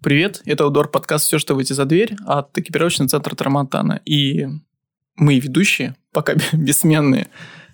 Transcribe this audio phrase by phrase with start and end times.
[0.00, 4.00] Привет, это Удор подкаст «Все, что выйти за дверь» от экипировочного центра Трамонтана.
[4.04, 4.46] И
[5.16, 7.26] мы ведущие, пока бессменные,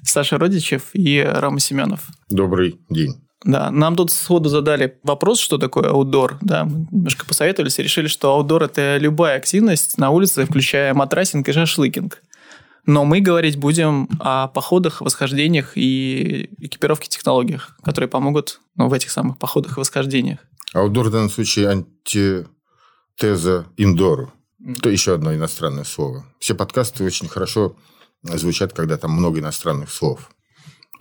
[0.03, 2.09] Саша Родичев и Рома Семенов.
[2.31, 3.23] Добрый день.
[3.45, 6.39] Да, нам тут сходу задали вопрос, что такое аутдор.
[6.41, 11.47] Да, мы немножко посоветовались и решили, что аутдор– это любая активность на улице, включая матрасинг
[11.47, 12.23] и шашлыкинг.
[12.87, 19.11] Но мы говорить будем о походах, восхождениях и экипировке технологиях, которые помогут ну, в этих
[19.11, 20.39] самых походах и восхождениях.
[20.75, 24.33] Аутдор в данном случае антитеза индору.
[24.67, 26.25] Это еще одно иностранное слово.
[26.41, 27.77] Все подкасты очень хорошо
[28.23, 30.31] звучат, когда там много иностранных слов.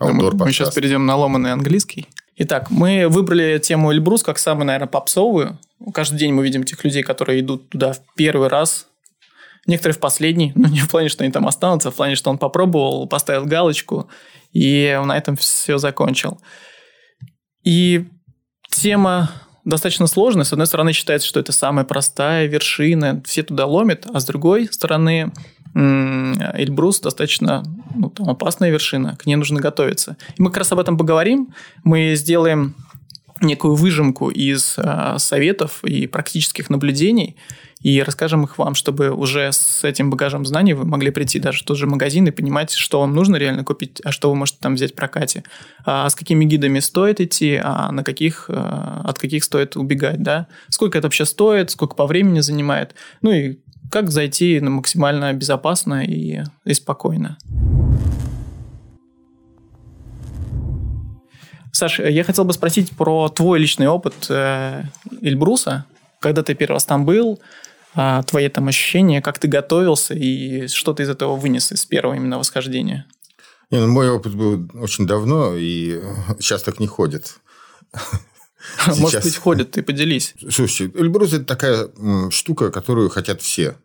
[0.00, 2.06] Outdoor мы, мы сейчас перейдем на ломанный английский.
[2.36, 5.58] Итак, мы выбрали тему Эльбрус как самую, наверное, попсовую.
[5.92, 8.86] Каждый день мы видим тех людей, которые идут туда в первый раз.
[9.66, 12.30] Некоторые в последний, но не в плане, что они там останутся, а в плане, что
[12.30, 14.10] он попробовал, поставил галочку
[14.52, 16.38] и на этом все закончил.
[17.62, 18.06] И
[18.68, 19.30] тема
[19.64, 20.44] достаточно сложная.
[20.44, 24.68] С одной стороны, считается, что это самая простая вершина, все туда ломят, а с другой
[24.70, 25.32] стороны,
[25.74, 30.16] Эльбрус достаточно ну, там, опасная вершина, к ней нужно готовиться.
[30.36, 31.52] И мы как раз об этом поговорим.
[31.82, 32.76] Мы сделаем
[33.40, 37.36] некую выжимку из э, советов и практических наблюдений
[37.84, 41.64] и расскажем их вам, чтобы уже с этим багажем знаний вы могли прийти даже в
[41.64, 44.74] тот же магазин и понимать, что вам нужно реально купить, а что вы можете там
[44.74, 45.44] взять в прокате,
[45.84, 50.46] а с какими гидами стоит идти, а на каких, э, от каких стоит убегать, да,
[50.70, 53.58] сколько это вообще стоит, сколько по времени занимает, ну и
[53.90, 57.36] как зайти максимально безопасно и, и спокойно.
[61.70, 64.84] Саша, я хотел бы спросить про твой личный опыт э,
[65.20, 65.84] Эльбруса.
[66.20, 67.40] Когда ты первый раз там был,
[67.94, 72.14] а, твои там ощущения, как ты готовился и что ты из этого вынес из первого
[72.14, 73.06] именно восхождения?
[73.70, 76.00] Не, ну, мой опыт был очень давно, и
[76.38, 77.38] сейчас так не ходит.
[78.86, 78.98] Сейчас...
[78.98, 80.34] Может быть, ходят, ты поделись.
[80.50, 81.90] Слушайте, Эльбрус– это такая
[82.30, 83.76] штука, которую хотят все.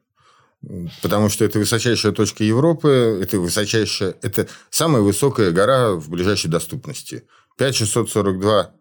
[1.01, 7.23] Потому что это высочайшая точка Европы, это высочайшая, это самая высокая гора в ближайшей доступности.
[7.57, 8.71] 5642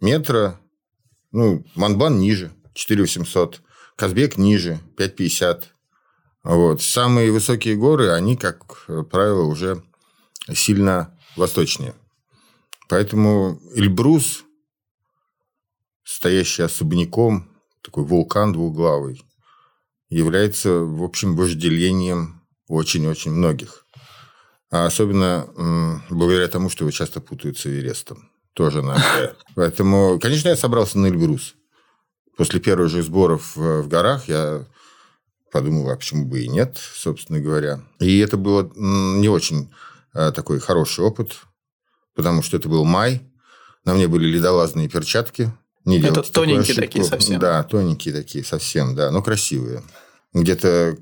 [0.00, 0.60] метра,
[1.32, 3.62] ну, Манбан ниже, 4800.
[3.96, 5.64] Казбек ниже, 5,50.
[6.44, 6.82] Вот.
[6.82, 9.82] Самые высокие горы, они, как правило, уже
[10.52, 11.94] сильно восточнее.
[12.88, 14.44] Поэтому Эльбрус,
[16.04, 17.50] стоящий особняком,
[17.82, 19.24] такой вулкан двуглавый,
[20.08, 23.86] является, в общем, вожделением очень-очень многих.
[24.70, 28.30] А особенно благодаря тому, что его часто путают с Эверестом.
[28.52, 29.36] Тоже надо.
[29.54, 31.54] Поэтому, конечно, я собрался на Эльбрус
[32.36, 34.64] после первых же сборов в горах я
[35.50, 37.80] подумал, а почему бы и нет, собственно говоря.
[37.98, 39.72] И это было не очень
[40.12, 41.36] а, такой хороший опыт,
[42.14, 43.22] потому что это был май,
[43.84, 45.52] на мне были ледолазные перчатки.
[45.84, 47.38] Не это тоненькие такие совсем.
[47.38, 49.82] Да, тоненькие такие совсем, да, но красивые.
[50.34, 50.98] Где-то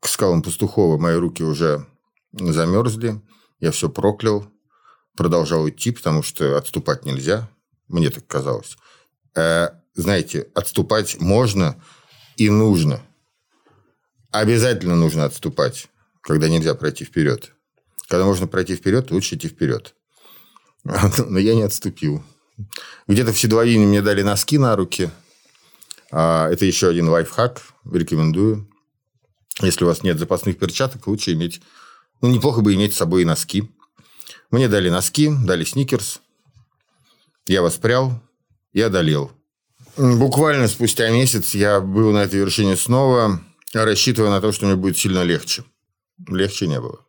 [0.00, 1.86] к скалам Пастухова мои руки уже
[2.32, 3.20] замерзли,
[3.60, 4.46] я все проклял,
[5.16, 7.48] продолжал идти, потому что отступать нельзя,
[7.88, 8.76] мне так казалось.
[9.96, 11.82] Знаете, отступать можно
[12.36, 13.00] и нужно.
[14.30, 15.88] Обязательно нужно отступать,
[16.20, 17.52] когда нельзя пройти вперед.
[18.08, 19.94] Когда можно пройти вперед, лучше идти вперед.
[20.84, 22.22] Но я не отступил.
[23.08, 25.10] Где-то в Седловине мне дали носки на руки.
[26.12, 27.62] А, это еще один лайфхак.
[27.90, 28.70] Рекомендую.
[29.62, 31.62] Если у вас нет запасных перчаток, лучше иметь...
[32.20, 33.70] Ну, неплохо бы иметь с собой и носки.
[34.50, 36.20] Мне дали носки, дали сникерс.
[37.46, 38.22] Я воспрял
[38.72, 39.32] и одолел.
[39.96, 43.40] Буквально спустя месяц я был на этой вершине снова,
[43.72, 45.64] рассчитывая на то, что мне будет сильно легче.
[46.28, 47.00] Легче не было.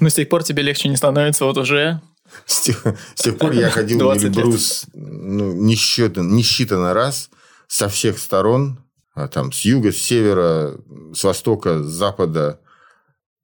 [0.00, 2.00] Но с тех пор тебе легче не становится, вот уже...
[2.46, 7.30] С тех, с тех пор я ходил на Эльбрус ну, несчитанно, несчитанно раз
[7.66, 10.76] со всех сторон, а там с юга, с севера,
[11.14, 12.60] с востока, с запада.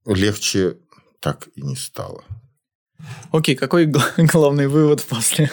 [0.06, 0.76] Легче
[1.20, 2.24] так и не стало.
[3.32, 3.86] Окей, какой
[4.18, 5.50] главный вывод после,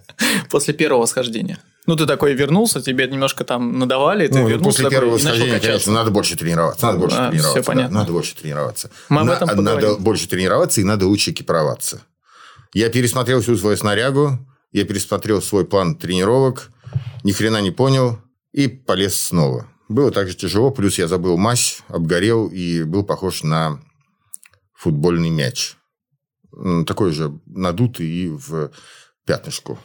[0.50, 1.58] после первого восхождения?
[1.88, 5.90] Ну, ты такой вернулся, тебе немножко там надавали, ты ну, вернулся после первого восхождения, конечно,
[5.90, 6.84] надо больше тренироваться.
[6.84, 7.62] Надо больше а, тренироваться.
[7.62, 7.94] Все понятно.
[7.94, 8.90] Да, надо больше тренироваться.
[9.08, 12.02] Мы об этом На, Надо больше тренироваться и надо лучше экипироваться.
[12.74, 14.38] Я пересмотрел всю свою снарягу,
[14.70, 16.68] я пересмотрел свой план тренировок,
[17.24, 18.18] ни хрена не понял
[18.52, 19.66] и полез снова.
[19.88, 23.80] Было также тяжело, плюс я забыл мазь, обгорел и был похож на
[24.74, 25.76] футбольный мяч.
[26.86, 28.72] Такой же надутый и в
[29.24, 29.78] пятнышку.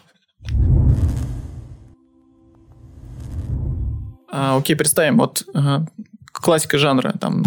[4.35, 5.85] А, окей, представим, вот а,
[6.31, 7.43] классика жанра, там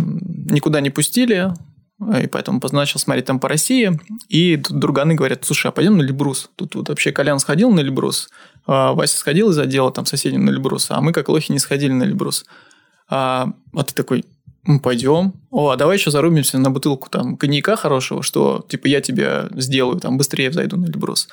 [0.49, 1.53] никуда не пустили,
[1.99, 3.99] а, и поэтому позначил смотреть там по России.
[4.29, 6.49] И тут друганы говорят, слушай, а пойдем на Эльбрус?
[6.55, 8.31] Тут вот вообще Колян сходил на Эльбрус,
[8.67, 11.91] А, Вася сходил из отдела там соседям на Эльбрус, а мы как лохи не сходили
[11.93, 12.47] на Эльбрус.
[13.09, 14.25] А, а ты такой,
[14.81, 15.35] пойдем.
[15.51, 19.99] О, а давай еще зарубимся на бутылку там коньяка хорошего, что типа я тебя сделаю,
[19.99, 21.29] там быстрее взойду на Эльбрус.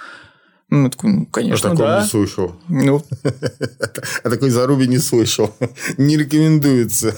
[0.75, 2.01] Ну, такой, ну, конечно, а да.
[2.01, 2.55] не слышал.
[2.67, 3.03] Ну.
[4.23, 5.53] А такой заруби не слышал.
[5.97, 7.15] Не рекомендуется.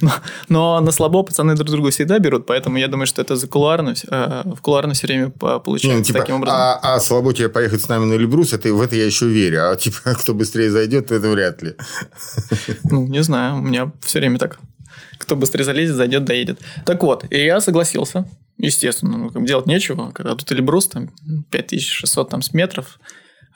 [0.00, 0.12] Но,
[0.48, 3.94] но на слабо пацаны друг друга всегда берут, поэтому я думаю, что это за кулуарно,
[4.10, 6.56] э, в кулуарно все время получается не, ну, типа, таким образом.
[6.58, 9.70] А, а слабо тебе поехать с нами на Эльбрус, это, в это я еще верю.
[9.70, 11.76] А типа, кто быстрее зайдет, это вряд ли.
[12.90, 14.58] Ну, не знаю, у меня все время так.
[15.18, 16.60] Кто быстрее залезет, зайдет, доедет.
[16.84, 18.28] Так вот, и я согласился.
[18.58, 21.10] Естественно, ну, делать нечего, когда тут Эльбрус, там
[21.50, 22.98] 5600 там, с метров.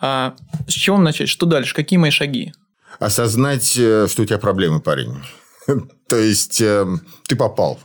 [0.00, 0.34] А
[0.66, 1.28] с чего начать?
[1.28, 1.74] Что дальше?
[1.74, 2.52] Какие мои шаги?
[2.98, 5.14] Осознать, э, что у тебя проблемы, парень.
[6.08, 6.86] То есть э,
[7.26, 7.78] ты попал.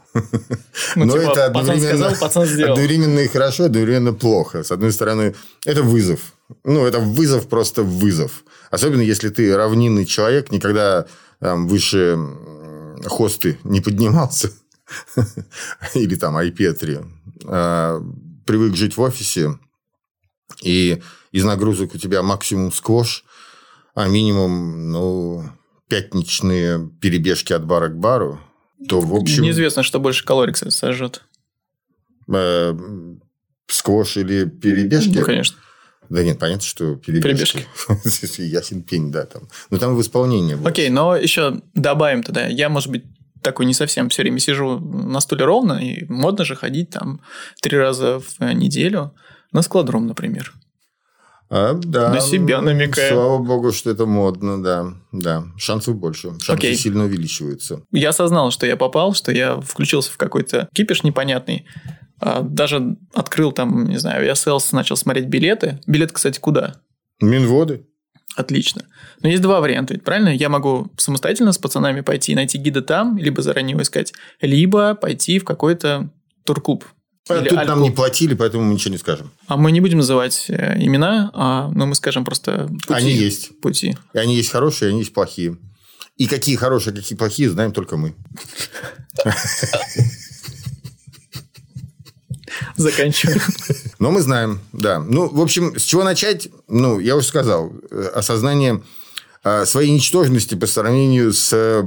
[0.95, 4.63] Ну, Но типа, это одновременно, сказал, одновременно и хорошо, одновременно плохо.
[4.63, 5.35] С одной стороны,
[5.65, 6.33] это вызов.
[6.63, 8.43] Ну, это вызов, просто вызов.
[8.71, 11.05] Особенно, если ты равнинный человек, никогда
[11.39, 12.17] там, выше
[13.05, 14.51] хосты не поднимался.
[15.95, 17.05] или там IP3,
[17.45, 18.01] а,
[18.45, 19.57] привык жить в офисе,
[20.61, 21.01] и
[21.31, 23.25] из нагрузок у тебя максимум сквош,
[23.95, 25.49] а минимум, ну,
[25.87, 28.39] пятничные перебежки от бара к бару,
[28.87, 29.43] то, в общем...
[29.43, 31.23] Неизвестно, что больше калорий, кстати, сожжет.
[32.31, 32.77] Э,
[33.67, 35.17] сквош или перебежки?
[35.17, 35.57] Ну, конечно.
[36.09, 37.65] Да нет, понятно, что перебежки.
[37.83, 38.41] перебежки.
[38.41, 39.25] Ясен пень, да.
[39.25, 39.43] Там.
[39.69, 40.57] Но там в исполнении.
[40.67, 42.47] Окей, но еще добавим тогда.
[42.47, 43.03] Я, может быть,
[43.41, 47.21] такой не совсем все время сижу на стуле ровно, и модно же ходить там
[47.61, 49.13] три раза в неделю
[49.51, 50.53] на складром, например.
[51.49, 52.09] А, да.
[52.09, 53.11] На себя намекая.
[53.11, 54.93] Слава богу, что это модно, да.
[55.11, 55.45] Да.
[55.57, 56.29] Шансов больше.
[56.39, 56.75] Шансы Окей.
[56.75, 57.81] сильно увеличиваются.
[57.91, 61.65] Я осознал, что я попал, что я включился в какой-то кипиш непонятный.
[62.19, 65.79] А, даже открыл там, не знаю, Aviasales, начал смотреть билеты.
[65.85, 66.75] Билет, кстати, куда?
[67.21, 67.85] Минводы.
[68.35, 68.83] Отлично.
[69.21, 70.29] Но есть два варианта, ведь правильно?
[70.29, 74.95] Я могу самостоятельно с пацанами пойти и найти гида там, либо заранее его искать, либо
[74.95, 76.09] пойти в какой-то
[76.43, 76.83] турклуб.
[77.27, 79.31] А Или тут нам не платили, поэтому мы ничего не скажем.
[79.47, 82.93] А мы не будем называть э, имена, а, но мы скажем просто пути.
[82.93, 83.59] Они есть.
[83.61, 83.97] Пути.
[84.13, 85.57] И они есть хорошие, и они есть плохие.
[86.17, 88.13] И какие хорошие, какие плохие, знаем только мы.
[92.75, 93.41] заканчиваем.
[93.99, 94.99] Но мы знаем, да.
[94.99, 96.49] Ну, в общем, с чего начать?
[96.67, 97.73] Ну, я уже сказал.
[97.91, 98.83] Э, осознание
[99.43, 101.85] э, своей ничтожности по сравнению с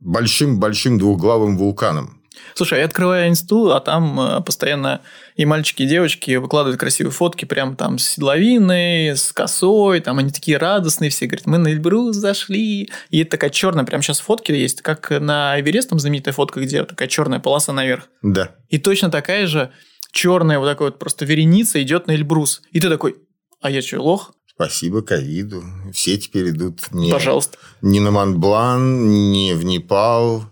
[0.00, 2.17] большим-большим двухглавым вулканом.
[2.54, 5.00] Слушай, я открываю инсту, а там э, постоянно
[5.36, 10.30] и мальчики, и девочки выкладывают красивые фотки прям там с седловиной, с косой, там они
[10.30, 12.90] такие радостные все, говорят, мы на Эльбрус зашли.
[13.10, 16.84] И это такая черная, прям сейчас фотки есть, как на Эверест, там знаменитая фотка, где
[16.84, 18.08] такая черная полоса наверх.
[18.22, 18.56] Да.
[18.68, 19.70] И точно такая же
[20.12, 22.62] черная вот такая вот просто вереница идет на Эльбрус.
[22.72, 23.16] И ты такой,
[23.60, 24.32] а я что, лох?
[24.46, 25.62] Спасибо ковиду.
[25.92, 27.58] Все теперь идут не, Пожалуйста.
[27.80, 30.46] не на Монблан, не в Непал,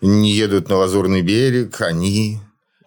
[0.00, 2.38] не едут на Лазурный берег, они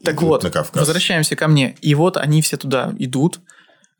[0.03, 0.79] так вот, на Кавказ.
[0.79, 1.75] возвращаемся ко мне.
[1.81, 3.39] И вот они все туда идут,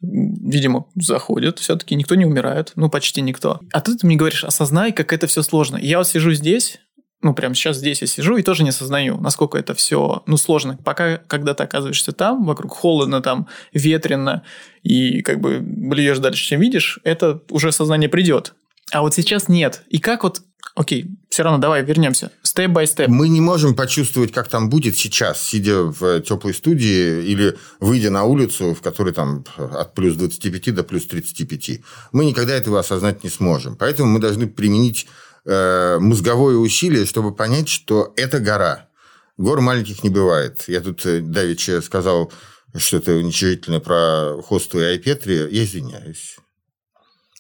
[0.02, 3.62] видимо, заходят, все-таки никто не умирает, ну, почти никто.
[3.72, 5.78] А ты, ты мне говоришь, осознай, как это все сложно.
[5.78, 6.80] Я вот сижу здесь,
[7.22, 10.78] ну, прямо сейчас здесь я сижу и тоже не осознаю, насколько это все, ну, сложно.
[10.84, 14.44] Пока, когда ты оказываешься там, вокруг холодно, там, ветрено,
[14.84, 18.56] и как бы блюешь дальше, чем видишь, это уже сознание придет.
[18.94, 19.84] А вот сейчас нет.
[19.90, 20.42] И как вот
[20.76, 22.32] Окей, все равно давай вернемся.
[22.42, 23.08] Степ by степ.
[23.08, 28.24] Мы не можем почувствовать, как там будет сейчас, сидя в теплой студии или выйдя на
[28.24, 31.82] улицу, в которой там от плюс 25 до плюс 35.
[32.12, 33.76] Мы никогда этого осознать не сможем.
[33.76, 35.06] Поэтому мы должны применить
[35.46, 38.90] э, мозговое усилие, чтобы понять, что это гора.
[39.38, 40.64] Гор маленьких не бывает.
[40.68, 42.32] Я тут э, давеча сказал
[42.76, 45.48] что-то уничижительное про хосту и айпетри.
[45.52, 46.38] Я извиняюсь.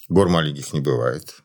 [0.07, 1.42] Гор маленьких не бывает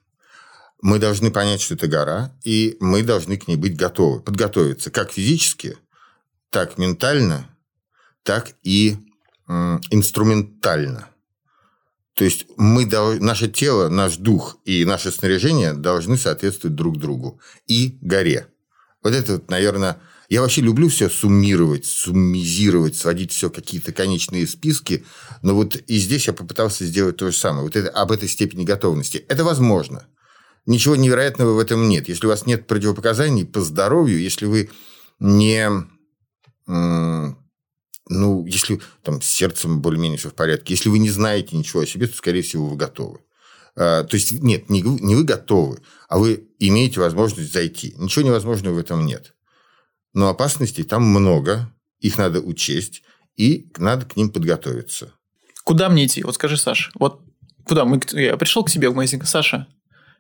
[0.81, 5.13] мы должны понять, что это гора, и мы должны к ней быть готовы, подготовиться как
[5.13, 5.77] физически,
[6.51, 7.49] так ментально,
[8.23, 8.97] так и
[9.47, 11.09] инструментально.
[12.15, 12.85] То есть мы,
[13.21, 18.49] наше тело, наш дух и наше снаряжение должны соответствовать друг другу и горе.
[19.03, 25.05] Вот это, вот, наверное, я вообще люблю все суммировать, суммизировать, сводить все какие-то конечные списки,
[25.43, 27.63] но вот и здесь я попытался сделать то же самое.
[27.63, 29.25] Вот это, об этой степени готовности.
[29.29, 30.07] Это возможно
[30.69, 32.09] ничего невероятного в этом нет.
[32.09, 34.71] Если у вас нет противопоказаний по здоровью, если вы
[35.19, 35.69] не...
[38.11, 41.87] Ну, если там с сердцем более-менее все в порядке, если вы не знаете ничего о
[41.87, 43.21] себе, то, скорее всего, вы готовы.
[43.77, 47.95] А, то есть, нет, не, не вы готовы, а вы имеете возможность зайти.
[47.99, 49.35] Ничего невозможного в этом нет.
[50.15, 51.71] Но опасностей там много,
[52.01, 53.03] их надо учесть,
[53.37, 55.13] и надо к ним подготовиться.
[55.65, 56.23] Куда мне идти?
[56.23, 57.21] Вот скажи, Саш, вот
[57.67, 57.85] куда?
[57.85, 59.67] Мы, я пришел к себе в магазин, Саша,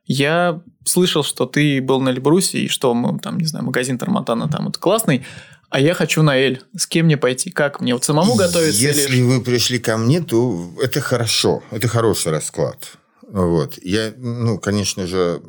[0.09, 4.49] я слышал, что ты был на Эльбрусе, и что мы там, не знаю, магазин Тарматана
[4.49, 5.25] там вот классный,
[5.71, 6.63] а я хочу на Эль.
[6.77, 7.51] С кем мне пойти?
[7.51, 7.93] Как мне?
[7.93, 8.81] Вот самому готовиться?
[8.81, 9.23] Если или...
[9.23, 11.63] вы пришли ко мне, то это хорошо.
[11.71, 12.97] Это хороший расклад.
[13.31, 13.79] Вот.
[13.83, 15.43] Я, ну, конечно же,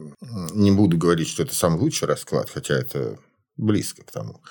[0.54, 3.18] не буду говорить, что это самый лучший расклад, хотя это
[3.56, 4.42] близко к тому.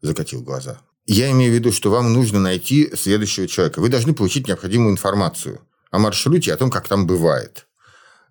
[0.00, 0.80] Закатил глаза.
[1.04, 3.80] Я имею в виду, что вам нужно найти следующего человека.
[3.80, 7.66] Вы должны получить необходимую информацию о маршруте, о том, как там бывает.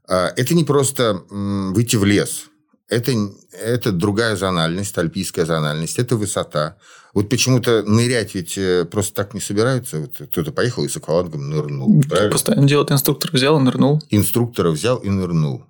[0.09, 2.45] А, это не просто выйти в лес.
[2.89, 3.11] Это,
[3.51, 6.77] это другая зональность, альпийская зональность, это высота.
[7.13, 9.99] Вот почему-то нырять ведь э, просто так не собираются.
[9.99, 12.01] Вот кто-то поехал и с аквалангом нырнул.
[12.09, 12.31] Правильно?
[12.31, 14.01] Постоянно делает инструктор взял и нырнул.
[14.09, 15.65] Инструктора взял и нырнул.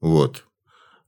[0.00, 0.44] Вот.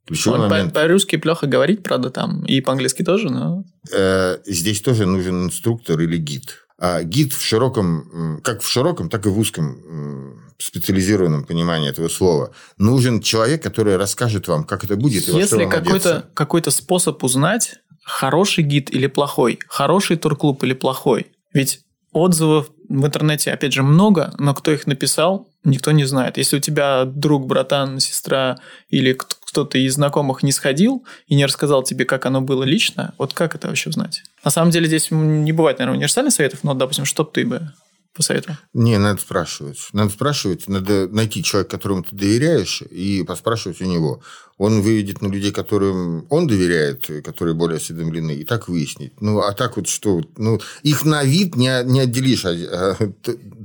[0.06, 0.72] Ключевой Он момент.
[0.72, 2.44] По-русски плохо говорить, правда, там.
[2.44, 3.64] И по-английски тоже, но...
[3.92, 6.66] Э, здесь тоже нужен инструктор или гид.
[6.78, 12.52] А гид в широком, как в широком, так и в узком специализированном понимании этого слова.
[12.78, 15.28] Нужен человек, который расскажет вам, как это будет.
[15.28, 21.26] Если какой-то какой способ узнать, хороший гид или плохой, хороший турклуб или плохой.
[21.52, 21.80] Ведь
[22.12, 26.38] отзывов в интернете, опять же, много, но кто их написал, никто не знает.
[26.38, 28.58] Если у тебя друг, братан, сестра
[28.88, 33.34] или кто-то из знакомых не сходил и не рассказал тебе, как оно было лично, вот
[33.34, 34.22] как это вообще узнать?
[34.44, 37.72] На самом деле здесь не бывает, наверное, универсальных советов, но, допустим, что бы ты бы
[38.16, 38.56] посоветовал?
[38.74, 39.78] Не, надо спрашивать.
[39.92, 44.20] Надо спрашивать, надо найти человека, которому ты доверяешь, и поспрашивать у него.
[44.58, 49.12] Он выведет на людей, которым он доверяет, которые более осведомлены, и так выяснить.
[49.20, 50.22] Ну, а так вот что?
[50.38, 52.44] Ну, их на вид не, не отделишь.
[52.46, 52.96] А, а,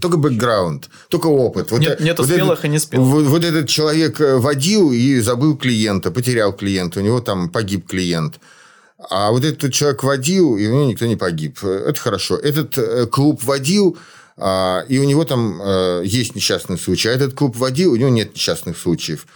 [0.02, 1.72] только бэкграунд, только опыт.
[1.72, 3.08] Вот, Нет, нету вот смелых этот, и не спелых.
[3.08, 7.88] Вот, вот этот человек э, водил и забыл клиента, потерял клиента, у него там погиб
[7.88, 8.40] клиент.
[9.10, 11.64] А вот этот человек водил, и у него никто не погиб.
[11.64, 12.38] Это хорошо.
[12.38, 13.98] Этот э, клуб водил,
[14.90, 17.10] и у него там э, есть несчастный случай.
[17.10, 19.28] А этот клуб водил, у него нет несчастных случаев.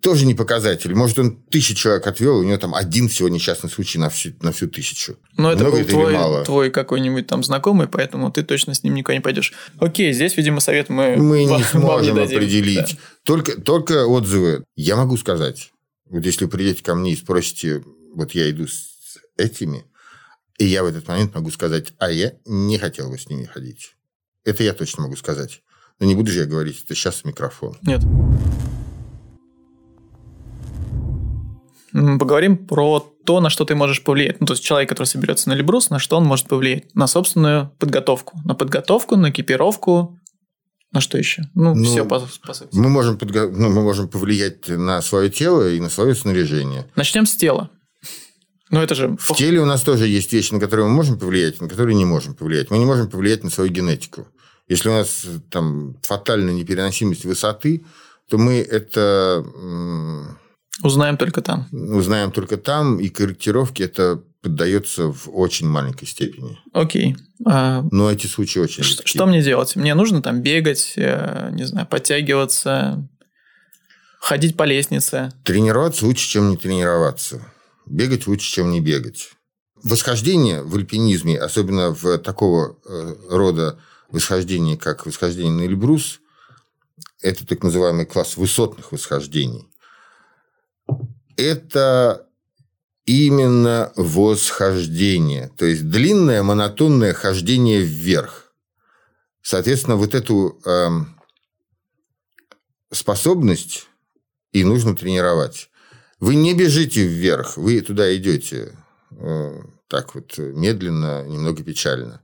[0.00, 0.94] Тоже не показатель.
[0.94, 4.52] Может, он тысячу человек отвел, у него там один всего несчастный случай на всю, на
[4.52, 5.16] всю тысячу.
[5.36, 6.44] Но это Много был это твой, мало?
[6.44, 9.52] твой какой-нибудь там знакомый, поэтому ты точно с ним никуда не пойдешь.
[9.78, 12.92] Окей, здесь, видимо, совет мы Мы не сможем не определить.
[12.92, 12.98] Да.
[13.24, 14.64] Только, только отзывы.
[14.76, 15.70] Я могу сказать,
[16.10, 17.82] вот если вы придете ко мне и спросите,
[18.14, 19.84] вот я иду с этими,
[20.58, 23.94] и я в этот момент могу сказать, а я не хотел бы с ними ходить.
[24.44, 25.62] Это я точно могу сказать.
[26.00, 27.76] Но не буду же я говорить это сейчас в микрофон.
[27.82, 28.02] Нет.
[31.92, 34.40] Поговорим про то, на что ты можешь повлиять.
[34.40, 36.94] Ну, то есть человек, который соберется на Эльбрус, на что он может повлиять?
[36.94, 38.40] На собственную подготовку.
[38.44, 40.18] На подготовку, на экипировку,
[40.92, 41.42] на что еще?
[41.54, 42.70] Ну, ну все по, по сути.
[42.72, 43.48] Мы можем, подго...
[43.48, 46.86] ну, мы можем повлиять на свое тело и на свое снаряжение.
[46.96, 47.70] Начнем с тела.
[48.72, 49.16] Ну, это же...
[49.18, 52.06] В теле у нас тоже есть вещи, на которые мы можем повлиять, на которые не
[52.06, 52.70] можем повлиять.
[52.70, 54.26] Мы не можем повлиять на свою генетику.
[54.66, 57.84] Если у нас там фатальная непереносимость высоты,
[58.30, 59.44] то мы это...
[60.82, 61.68] Узнаем только там.
[61.70, 66.58] Узнаем только там, и корректировке это поддается в очень маленькой степени.
[66.72, 67.16] Окей.
[67.44, 67.84] А...
[67.90, 69.76] Но эти случаи очень что, что мне делать?
[69.76, 73.06] Мне нужно там бегать, э, не знаю, подтягиваться,
[74.18, 75.30] ходить по лестнице?
[75.44, 77.52] Тренироваться лучше, чем не тренироваться.
[77.86, 79.32] Бегать лучше, чем не бегать.
[79.82, 86.20] Восхождение в альпинизме, особенно в такого э, рода восхождении, как восхождение на Эльбрус,
[87.20, 89.68] это так называемый класс высотных восхождений.
[91.36, 92.28] Это
[93.04, 98.52] именно восхождение, то есть длинное монотонное хождение вверх.
[99.40, 100.88] Соответственно, вот эту э,
[102.92, 103.88] способность
[104.52, 105.68] и нужно тренировать.
[106.22, 108.76] Вы не бежите вверх, вы туда идете
[109.10, 112.22] э, так вот медленно, немного печально.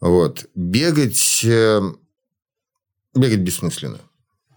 [0.00, 0.46] Вот.
[0.54, 1.82] Бегать, э,
[3.14, 3.98] бегать бессмысленно.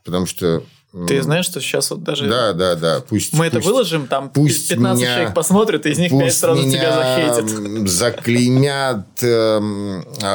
[0.06, 0.64] Потому что
[1.08, 2.30] ты знаешь, что сейчас вот даже...
[2.30, 3.02] Да, да, да.
[3.02, 6.34] Пусть, мы пусть, это выложим, там пусть 15 меня, человек посмотрят, и из них 5
[6.34, 7.90] сразу тебя захейтят.
[7.90, 9.60] заклеймят э,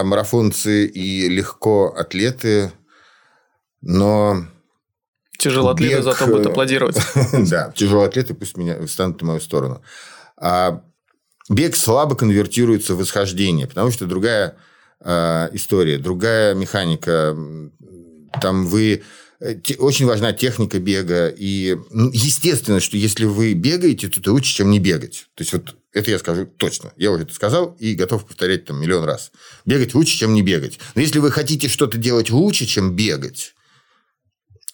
[0.05, 2.73] марафонцы и легко атлеты,
[3.81, 4.47] но
[5.45, 6.05] Тяжелоатлеты бег...
[6.05, 6.97] зато будут аплодировать.
[7.51, 9.83] да, тяжелоатлеты пусть меня встанут на мою сторону.
[10.39, 10.83] А
[11.51, 14.57] бег слабо конвертируется в восхождение, потому что другая
[15.01, 17.37] э, история, другая механика.
[18.41, 19.03] Там вы
[19.41, 21.29] э, очень важна техника бега.
[21.29, 25.27] И ну, естественно, что если вы бегаете, то это лучше, чем не бегать.
[25.35, 26.95] То есть, вот это я скажу точно.
[26.97, 29.31] Я уже это сказал и готов повторять там миллион раз.
[29.67, 30.79] Бегать лучше, чем не бегать.
[30.95, 33.55] Но если вы хотите что-то делать лучше, чем бегать,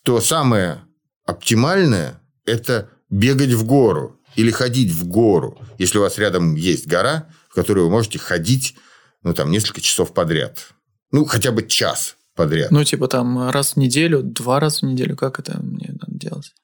[0.03, 0.83] то самое
[1.25, 7.29] оптимальное– это бегать в гору или ходить в гору, если у вас рядом есть гора,
[7.49, 8.77] в которой вы можете ходить
[9.23, 10.69] ну, там, несколько часов подряд.
[11.13, 12.71] Ну, хотя бы час подряд.
[12.71, 16.55] Ну, типа там раз в неделю, два раза в неделю, как это мне надо делать?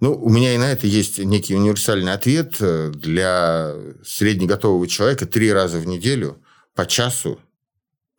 [0.00, 2.56] Ну, у меня и на это есть некий универсальный ответ.
[2.60, 6.40] Для среднеготового человека три раза в неделю
[6.74, 7.40] по часу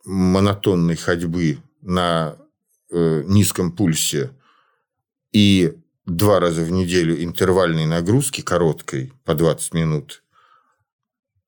[0.04, 2.36] монотонной ходьбы на
[2.90, 4.30] э, низком пульсе
[5.32, 5.74] и
[6.06, 10.22] два раза в неделю интервальной нагрузки короткой по 20 минут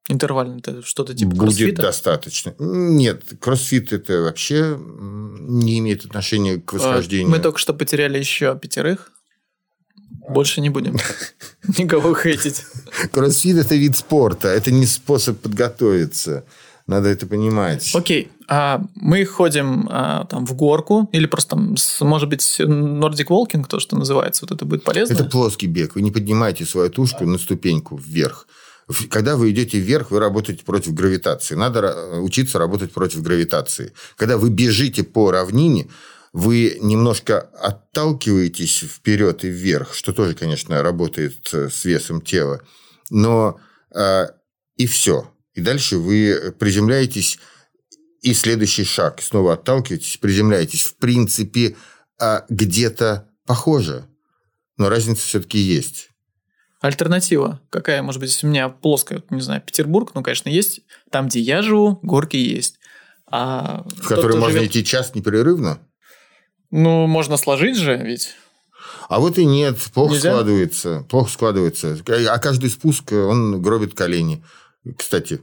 [0.08, 1.82] Интервальный это что-то типа Будет кроссфита?
[1.82, 2.54] достаточно.
[2.58, 7.30] Нет, кроссфит это вообще не имеет отношения к восхождению.
[7.30, 9.12] Мы только что потеряли еще пятерых.
[10.28, 10.98] Больше не будем
[11.78, 12.64] никого хейтить.
[13.12, 16.44] Кроссфит– это вид спорта, это не способ подготовиться.
[16.86, 17.90] Надо это понимать.
[17.94, 23.66] Окей, а мы ходим а, там в горку или просто там, может быть, Nordic Walking,
[23.66, 25.14] то, что называется, вот это будет полезно?
[25.14, 25.94] Это плоский бег.
[25.94, 28.46] Вы не поднимаете свою тушку на ступеньку вверх.
[29.10, 31.54] Когда вы идете вверх, вы работаете против гравитации.
[31.54, 33.92] Надо учиться работать против гравитации.
[34.16, 35.88] Когда вы бежите по равнине,
[36.32, 42.62] вы немножко отталкиваетесь вперед и вверх, что тоже, конечно, работает э, с весом тела.
[43.10, 43.60] Но
[43.94, 44.26] э,
[44.76, 45.31] и все.
[45.54, 47.38] И дальше вы приземляетесь,
[48.22, 49.20] и следующий шаг.
[49.20, 50.82] Снова отталкиваетесь, приземляетесь.
[50.82, 51.76] В принципе,
[52.20, 54.06] э, где-то похоже.
[54.78, 56.08] Но разница все-таки есть.
[56.80, 60.80] Альтернатива какая, может быть, у меня плоская, не знаю, Петербург, ну, конечно, есть.
[61.10, 62.78] Там, где я живу, горки есть.
[63.30, 64.70] А в который можно живет...
[64.70, 65.78] идти час непрерывно?
[66.70, 68.34] Ну, можно сложить же ведь.
[69.08, 70.32] А вот и нет, плохо Нельзя?
[70.32, 71.06] складывается.
[71.08, 71.98] Плохо складывается.
[72.08, 74.44] А каждый спуск, он гробит колени.
[74.96, 75.40] Кстати,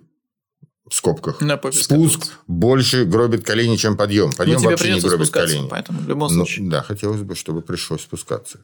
[0.89, 1.41] в скобках.
[1.71, 4.31] Спуск больше гробит колени, чем подъем.
[4.31, 5.67] Подъем ну, вообще не гробит колени.
[5.69, 6.69] Поэтому в любом ну, случае.
[6.69, 8.59] Да, хотелось бы, чтобы пришлось спускаться.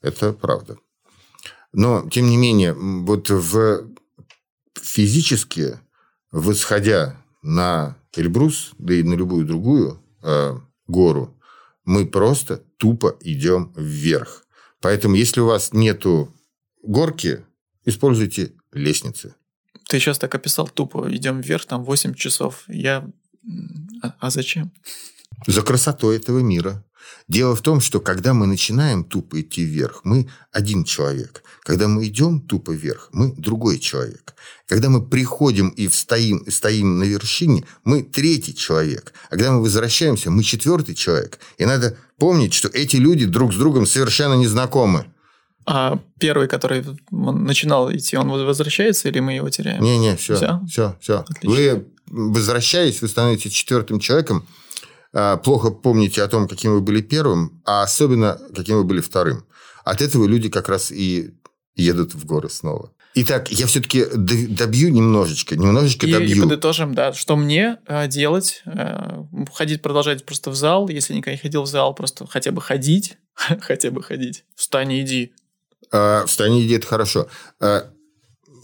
[0.00, 0.78] Это правда.
[1.72, 3.88] Но, тем не менее, вот в
[4.80, 5.78] физически,
[6.30, 10.54] восходя на Эльбрус, да и на любую другую э,
[10.86, 11.36] гору,
[11.84, 14.46] мы просто тупо идем вверх.
[14.80, 16.32] Поэтому, если у вас нету
[16.82, 17.44] горки,
[17.84, 19.34] используйте лестницы.
[19.88, 21.06] Ты сейчас так описал тупо.
[21.14, 22.64] Идем вверх, там 8 часов.
[22.68, 23.08] Я...
[24.02, 24.72] А, а зачем?
[25.46, 26.84] За красотой этого мира.
[27.28, 31.42] Дело в том, что когда мы начинаем тупо идти вверх, мы один человек.
[31.62, 34.34] Когда мы идем тупо вверх, мы другой человек.
[34.68, 39.12] Когда мы приходим и встоим, стоим на вершине, мы третий человек.
[39.28, 41.38] А когда мы возвращаемся, мы четвертый человек.
[41.58, 45.06] И надо помнить, что эти люди друг с другом совершенно не знакомы.
[45.66, 49.82] А первый, который начинал идти, он возвращается или мы его теряем?
[49.82, 50.96] Не-не, все, все, все.
[51.00, 51.24] все.
[51.42, 54.46] Вы возвращаясь, вы становитесь четвертым человеком,
[55.12, 59.44] а, плохо помните о том, каким вы были первым, а особенно, каким вы были вторым.
[59.84, 61.34] От этого люди как раз и
[61.74, 62.92] едут в горы снова.
[63.14, 66.36] Итак, я все-таки добью немножечко, немножечко и, добью.
[66.36, 68.62] И подытожим, да, что мне э, делать?
[68.66, 69.24] Э,
[69.54, 73.16] ходить, продолжать просто в зал, если никогда не ходил в зал, просто хотя бы ходить,
[73.60, 74.44] хотя бы ходить.
[74.54, 75.32] Встань и иди.
[75.92, 77.28] А, встань и иди– это хорошо.
[77.60, 77.90] А,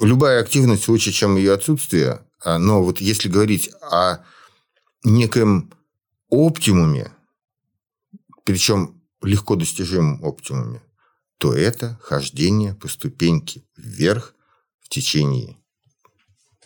[0.00, 4.18] любая активность лучше, чем ее отсутствие, а, но вот если говорить о
[5.04, 5.72] неком
[6.30, 7.12] оптимуме,
[8.44, 10.82] причем легко достижимом оптимуме,
[11.38, 14.34] то это хождение по ступеньке вверх
[14.80, 15.56] в течение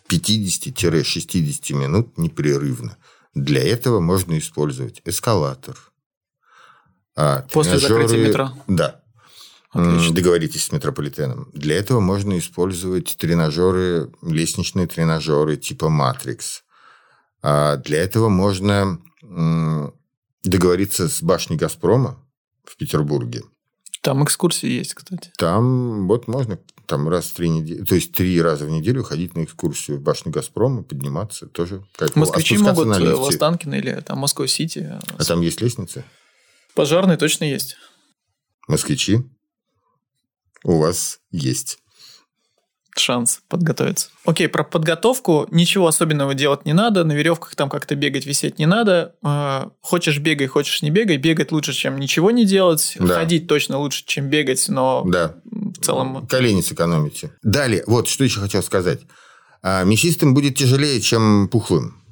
[0.09, 2.97] 50-60 минут непрерывно.
[3.35, 5.77] Для этого можно использовать эскалатор.
[7.53, 8.53] После закрытия метро?
[8.67, 9.03] Да.
[9.77, 10.15] Отлично.
[10.15, 11.51] Договоритесь с метрополитеном.
[11.53, 16.63] Для этого можно использовать тренажеры, лестничные тренажеры типа Matrix.
[17.43, 18.99] А для этого можно
[20.43, 22.25] договориться с башней «Газпрома»
[22.65, 23.43] в Петербурге.
[24.03, 25.33] Там экскурсии есть, кстати.
[25.37, 29.35] Там вот можно там раз в три недели, то есть три раза в неделю ходить
[29.35, 31.85] на экскурсию в башню «Газпрома», подниматься тоже.
[31.97, 35.01] Как Москвичи могут на в Останкино или там Москва-Сити.
[35.19, 36.05] А там есть лестницы?
[36.75, 37.77] Пожарные точно есть.
[38.69, 39.25] Москвичи?
[40.67, 41.79] У вас есть
[42.99, 44.09] шанс подготовиться.
[44.25, 48.67] Окей, про подготовку ничего особенного делать не надо, на веревках там как-то бегать, висеть не
[48.67, 49.15] надо.
[49.23, 51.19] А, хочешь бегай, хочешь не бегай.
[51.19, 52.97] Бегать лучше, чем ничего не делать.
[52.99, 53.15] Да.
[53.15, 55.37] Ходить точно лучше, чем бегать, но да.
[55.45, 56.27] в целом...
[56.27, 57.31] Колени сэкономите.
[57.43, 59.03] Далее, вот что еще хотел сказать.
[59.63, 62.03] А, мясистым будет тяжелее, чем пухлым.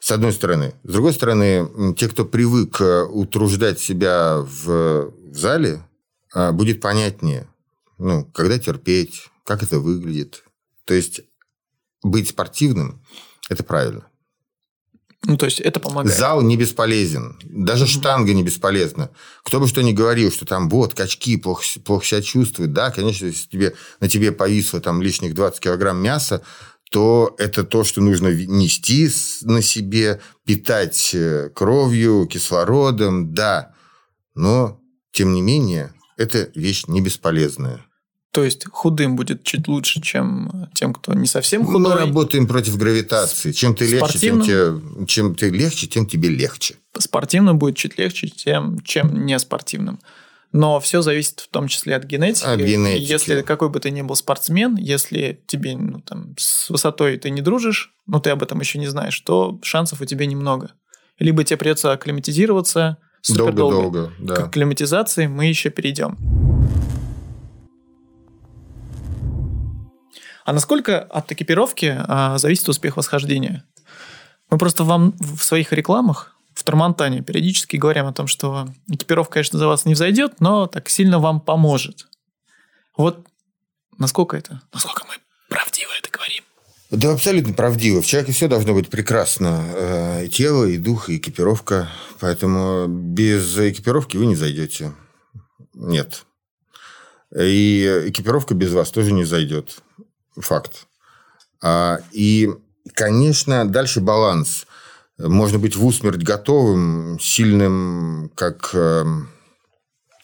[0.00, 0.72] С одной стороны.
[0.82, 5.82] С другой стороны, те, кто привык э, утруждать себя в, зале,
[6.34, 7.46] а, будет понятнее,
[8.00, 10.44] ну, когда терпеть, как это выглядит.
[10.84, 11.20] То есть
[12.02, 13.04] быть спортивным–
[13.50, 14.06] это правильно.
[15.24, 16.16] Ну, то есть, это помогает.
[16.16, 17.38] Зал не бесполезен.
[17.44, 17.88] Даже mm-hmm.
[17.88, 19.10] штанга не бесполезна.
[19.44, 22.72] Кто бы что ни говорил, что там вот качки плохо, плохо себя чувствуют.
[22.72, 26.42] Да, конечно, если тебе, на тебе повисло там лишних 20 килограмм мяса,
[26.90, 29.10] то это то, что нужно нести
[29.42, 33.74] на себе, питать э, кровью, кислородом, да.
[34.34, 34.80] Но,
[35.12, 37.84] тем не менее, это вещь не бесполезная.
[38.32, 41.80] То есть худым будет чуть лучше, чем тем, кто не совсем худой.
[41.80, 43.50] Мы работаем против гравитации.
[43.50, 46.76] Чем ты легче, тем тебе, чем ты легче, тем тебе легче.
[46.96, 49.98] Спортивным будет чуть легче, тем, чем не спортивным.
[50.52, 52.44] Но все зависит в том числе от генетики.
[52.44, 53.02] От генетики.
[53.02, 57.40] Если какой бы ты ни был спортсмен, если тебе ну, там, с высотой ты не
[57.40, 60.72] дружишь, но ты об этом еще не знаешь, то шансов у тебя немного.
[61.18, 63.54] Либо тебе придется акклиматизироваться супердолго.
[63.54, 64.34] Долго-долго, да.
[64.36, 66.16] К акклиматизации мы еще перейдем.
[70.44, 73.64] А насколько от экипировки а, зависит успех восхождения?
[74.50, 79.58] Мы просто вам в своих рекламах в Тормонтане периодически говорим о том, что экипировка, конечно,
[79.58, 82.06] за вас не взойдет, но так сильно вам поможет.
[82.96, 83.26] Вот
[83.98, 84.60] насколько это?
[84.72, 85.14] Насколько мы
[85.48, 86.44] правдиво это говорим?
[86.90, 88.02] Да, абсолютно правдиво.
[88.02, 89.64] В человеке все должно быть прекрасно.
[89.74, 91.88] Э, и тело, и дух, и экипировка.
[92.18, 94.92] Поэтому без экипировки вы не зайдете.
[95.74, 96.24] Нет.
[97.34, 99.78] И экипировка без вас тоже не зайдет.
[100.40, 100.86] Факт.
[101.62, 102.50] А, и,
[102.94, 104.66] конечно, дальше баланс.
[105.18, 109.28] Можно быть в усмерть готовым, сильным, как, эм,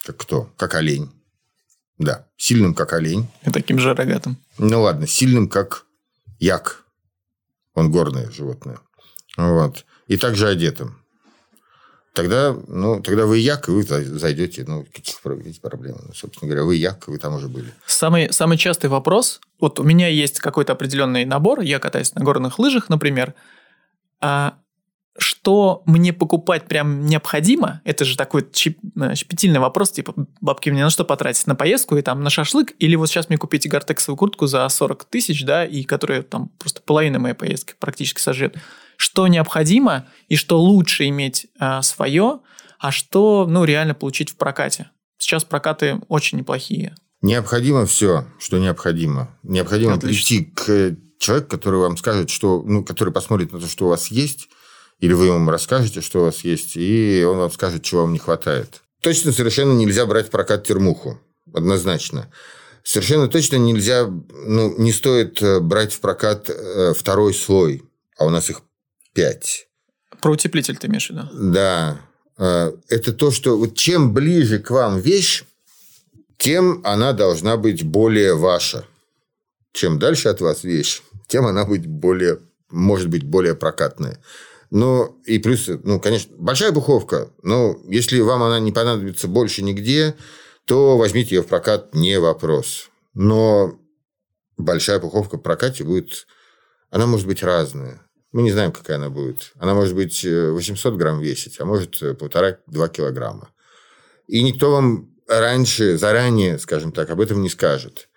[0.04, 0.50] как кто?
[0.56, 1.10] Как олень.
[1.98, 3.28] Да, сильным, как олень.
[3.42, 4.36] И таким же рогатым.
[4.58, 5.84] Ну, ладно, сильным, как
[6.38, 6.84] як.
[7.74, 8.78] Он горное животное.
[9.36, 9.84] Вот.
[10.06, 10.98] И также одетым.
[12.16, 14.64] Тогда, ну, тогда вы як, и вы зайдете.
[14.66, 15.96] Ну, каких проблем?
[16.02, 17.66] Ну, собственно говоря, вы як, вы там уже были.
[17.86, 19.38] Самый, самый частый вопрос.
[19.60, 21.60] Вот у меня есть какой-то определенный набор.
[21.60, 23.34] Я катаюсь на горных лыжах, например.
[24.18, 24.54] А
[25.18, 30.90] что мне покупать прям необходимо, это же такой э, щепетильный вопрос, типа, бабки мне на
[30.90, 31.46] что потратить?
[31.46, 32.72] На поездку и там на шашлык?
[32.78, 36.80] Или вот сейчас мне купить гортексовую куртку за 40 тысяч, да, и которая там просто
[36.80, 38.56] половина моей поездки практически сожрет?
[38.96, 42.40] Что необходимо и что лучше иметь а, свое,
[42.78, 44.90] а что, ну, реально получить в прокате?
[45.18, 46.94] Сейчас прокаты очень неплохие.
[47.22, 49.36] Необходимо все, что необходимо.
[49.42, 50.08] Необходимо Отлично.
[50.08, 54.08] прийти к человеку, который вам скажет, что, ну, который посмотрит на то, что у вас
[54.08, 54.48] есть,
[55.00, 58.18] или вы ему расскажете, что у вас есть, и он вам скажет, чего вам не
[58.18, 58.82] хватает.
[59.02, 61.18] Точно совершенно нельзя брать в прокат термуху.
[61.52, 62.30] Однозначно.
[62.82, 67.82] Совершенно точно нельзя, ну, не стоит э, брать в прокат э, второй слой,
[68.18, 68.60] а у нас их
[69.16, 69.66] пять.
[70.20, 71.22] Про утеплитель ты имеешь в виду?
[71.32, 71.98] Да.
[72.38, 75.44] Э, это то, что вот чем ближе к вам вещь,
[76.36, 78.84] тем она должна быть более ваша.
[79.72, 84.20] Чем дальше от вас вещь, тем она будет более, может быть более прокатная.
[84.70, 90.14] Ну, и плюс, ну, конечно, большая духовка, но если вам она не понадобится больше нигде,
[90.66, 92.90] то возьмите ее в прокат, не вопрос.
[93.14, 93.78] Но
[94.58, 96.26] большая пуховка в прокате будет...
[96.90, 98.05] Она может быть разная.
[98.36, 99.52] Мы не знаем, какая она будет.
[99.56, 103.48] Она может быть 800 э, грамм весить, а может э, полтора-два килограмма.
[104.26, 108.10] И никто вам раньше, заранее, скажем так, об этом не скажет.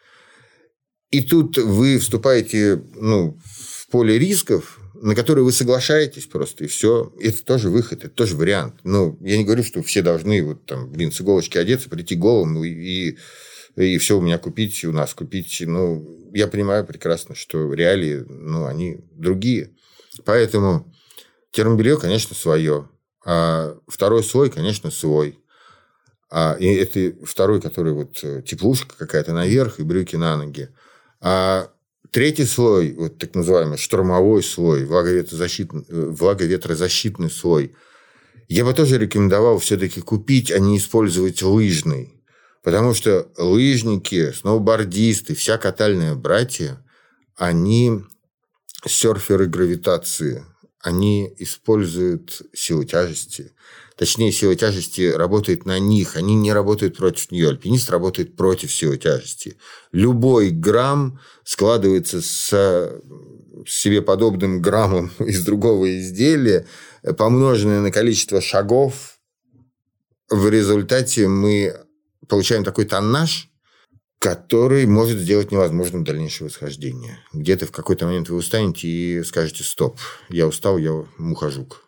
[1.09, 7.13] И тут вы вступаете ну, в поле рисков, на которые вы соглашаетесь просто, и все.
[7.21, 8.81] Это тоже выход, это тоже вариант.
[8.83, 12.61] Ну, я не говорю, что все должны вот там, блин, с иголочки одеться, прийти голым
[12.61, 13.15] и,
[13.77, 15.63] и все у меня купить, у нас купить.
[15.65, 19.75] Ну, я понимаю прекрасно, что реалии, ну, они другие.
[20.25, 20.93] Поэтому
[21.51, 22.89] термобелье, конечно, свое.
[23.25, 25.39] А второй слой, конечно, свой.
[26.31, 30.69] А, и это второй, который вот э, теплушка какая-то наверх и брюки на ноги.
[31.21, 31.71] А
[32.11, 37.75] Третий слой, вот так называемый штормовой слой, влаговетрозащитный, э, влаговетрозащитный слой,
[38.47, 42.23] я бы тоже рекомендовал все-таки купить, а не использовать лыжный.
[42.63, 46.83] Потому что лыжники, сноубордисты, вся катальная братья,
[47.35, 48.01] они
[48.85, 50.45] серферы гравитации.
[50.81, 53.53] Они используют силу тяжести
[53.99, 57.49] точнее, сила тяжести работает на них, они не работают против нее.
[57.49, 59.57] Альпинист работает против силы тяжести.
[59.91, 63.01] Любой грамм складывается с
[63.67, 66.65] себе подобным граммом из другого изделия,
[67.17, 69.19] помноженное на количество шагов.
[70.29, 71.75] В результате мы
[72.29, 73.48] получаем такой тоннаж,
[74.19, 77.19] который может сделать невозможным дальнейшее восхождение.
[77.31, 81.85] Где-то в какой-то момент вы устанете и скажете «стоп, я устал, я мухожук».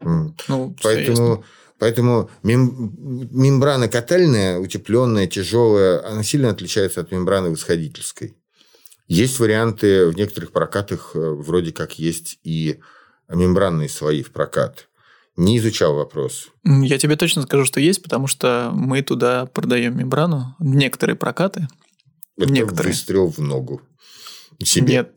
[0.00, 1.44] Ну, поэтому,
[1.78, 2.96] поэтому мем,
[3.30, 8.34] мембрана катальная, утепленная, тяжелая, она сильно отличается от мембраны восходительской.
[9.08, 12.80] Есть варианты в некоторых прокатах, э, вроде как есть и
[13.28, 14.88] мембранные слои в прокат.
[15.36, 16.48] Не изучал вопрос.
[16.64, 20.56] Я тебе точно скажу, что есть, потому что мы туда продаем мембрану.
[20.58, 21.68] Некоторые прокаты.
[22.36, 22.92] Это некоторые.
[22.92, 23.80] выстрел в ногу.
[24.62, 24.92] Себе?
[24.94, 25.12] Нет.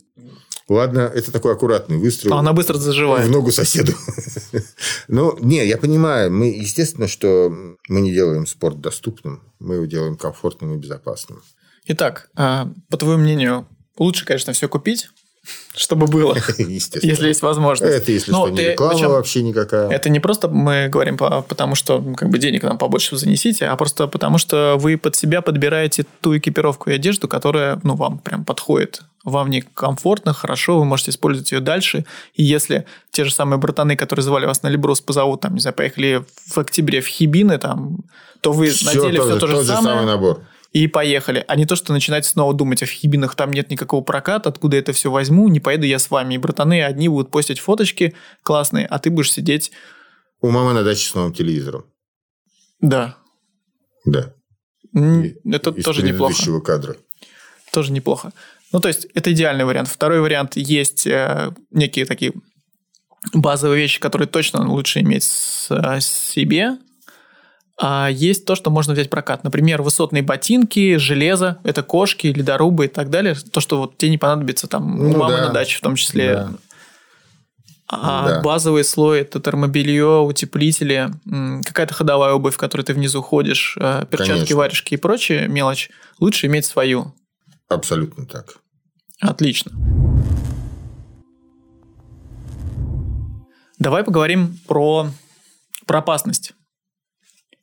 [0.69, 2.33] Ладно, это такой аккуратный выстрел.
[2.33, 3.27] А она быстро заживает.
[3.27, 3.93] В ногу соседу.
[5.09, 6.31] Ну, не, я понимаю.
[6.31, 7.53] Мы, естественно, что
[7.89, 9.41] мы не делаем спорт доступным.
[9.59, 11.43] Мы его делаем комфортным и безопасным.
[11.85, 15.09] Итак, а, по твоему мнению, лучше, конечно, все купить,
[15.75, 17.09] чтобы было, Естественно.
[17.09, 17.93] если есть возможность.
[17.93, 19.89] Это, если Но что, не ты- реклама причем вообще никакая.
[19.89, 23.65] Это не просто мы говорим по- потому, что ну, как бы денег нам побольше занесите,
[23.65, 28.19] а просто потому, что вы под себя подбираете ту экипировку и одежду, которая ну, вам
[28.19, 29.01] прям подходит.
[29.23, 32.05] Вам не комфортно, хорошо, вы можете использовать ее дальше.
[32.35, 35.73] И если те же самые братаны, которые звали вас на Либрус, позовут, там, не знаю,
[35.75, 37.99] поехали в октябре в Хибины, там,
[38.41, 40.41] то вы Всё надели тот все же- то же тот самое самый набор.
[40.73, 41.45] И поехали.
[41.47, 44.75] А не то, что начинать снова думать, а в Хибинах там нет никакого проката, откуда
[44.75, 46.33] это все возьму, не поеду я с вами.
[46.33, 49.71] И братаны одни будут постить фоточки классные, а ты будешь сидеть...
[50.41, 51.85] У мамы на даче с новым телевизором.
[52.81, 53.17] Да,
[54.03, 54.33] Да.
[54.93, 56.59] Это из тоже неплохо.
[56.59, 56.97] кадра.
[57.71, 58.33] Тоже неплохо.
[58.71, 59.87] Ну, то есть, это идеальный вариант.
[59.87, 62.33] Второй вариант есть э, некие такие
[63.33, 66.77] базовые вещи, которые точно лучше иметь с, э, себе.
[67.85, 69.43] А есть то, что можно взять прокат.
[69.43, 73.35] Например, высотные ботинки, железо, это кошки, ледорубы и так далее.
[73.35, 75.47] То, что вот тебе не понадобится там у Ну мамы да.
[75.47, 76.33] на даче в том числе.
[76.35, 76.51] Да.
[77.89, 78.41] А Да.
[78.41, 81.11] базовый слой это термобелье, утеплители,
[81.65, 84.55] какая-то ходовая обувь, в которой ты внизу ходишь, э, перчатки, Конечно.
[84.55, 85.89] варежки и прочее мелочь.
[86.21, 87.13] Лучше иметь свою.
[87.67, 88.59] Абсолютно так.
[89.19, 89.73] Отлично.
[93.77, 95.09] Давай поговорим про,
[95.85, 96.53] про опасность.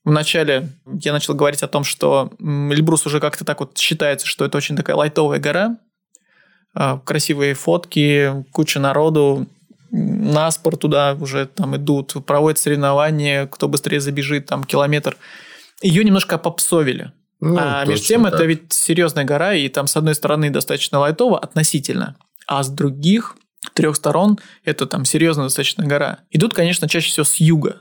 [0.05, 4.57] Вначале я начал говорить о том, что Эльбрус уже как-то так вот считается, что это
[4.57, 5.77] очень такая лайтовая гора.
[6.75, 9.47] А, Красивые фотки, куча народу,
[9.91, 15.17] на спорт туда уже там идут, проводят соревнования, кто быстрее забежит, там километр.
[15.83, 17.13] Ее немножко попсовили.
[17.41, 18.35] Ну, а между тем, так.
[18.35, 23.37] это ведь серьезная гора, и там, с одной стороны, достаточно лайтово относительно, а с других
[23.75, 26.19] трех сторон это там серьезная достаточно гора.
[26.31, 27.81] Идут, конечно, чаще всего с юга.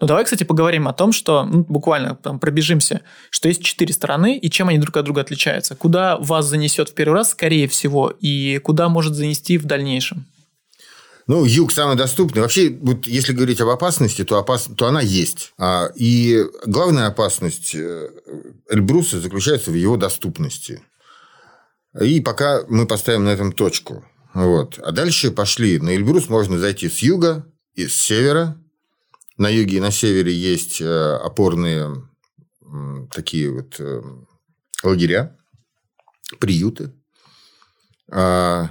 [0.00, 4.36] Но давай, кстати, поговорим о том, что ну, буквально там пробежимся, что есть четыре стороны,
[4.36, 5.74] и чем они друг от друга отличаются.
[5.74, 10.26] Куда вас занесет в первый раз, скорее всего, и куда может занести в дальнейшем.
[11.26, 12.42] Ну, юг самый доступный.
[12.42, 14.68] Вообще, вот если говорить об опасности, то, опас...
[14.76, 15.52] то она есть.
[15.58, 18.10] А, и главная опасность э,
[18.70, 20.82] Эльбруса заключается в его доступности.
[22.00, 24.04] И пока мы поставим на этом точку.
[24.34, 24.78] Вот.
[24.78, 25.80] А дальше пошли.
[25.80, 28.56] На Эльбрус можно зайти с юга и с севера.
[29.36, 32.02] На юге и на севере есть э, опорные
[33.10, 34.02] такие вот э,
[34.82, 35.36] лагеря,
[36.38, 36.92] приюты.
[38.10, 38.70] А,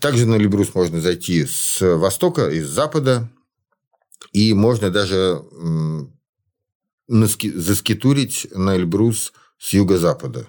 [0.00, 3.30] также на Эльбрус можно зайти с востока и с запада.
[4.32, 5.42] И можно даже
[7.06, 10.48] заскитурить на Эльбрус с юго-запада.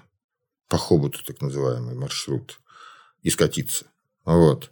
[0.69, 2.59] По хоботу, так называемый маршрут.
[3.21, 3.85] И скатиться.
[4.23, 4.71] Вот.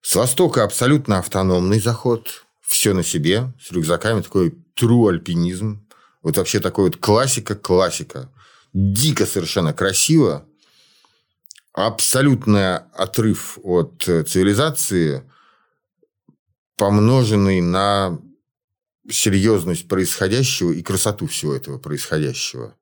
[0.00, 2.45] С востока абсолютно автономный заход.
[2.66, 3.52] Все на себе.
[3.60, 4.22] С рюкзаками.
[4.22, 5.86] Такой true альпинизм.
[6.22, 8.30] Вот вообще такой вот классика-классика.
[8.72, 10.46] Дико совершенно красиво
[11.76, 15.30] абсолютный отрыв от э, цивилизации,
[16.76, 18.18] помноженный на
[19.08, 22.74] серьезность происходящего и красоту всего этого происходящего.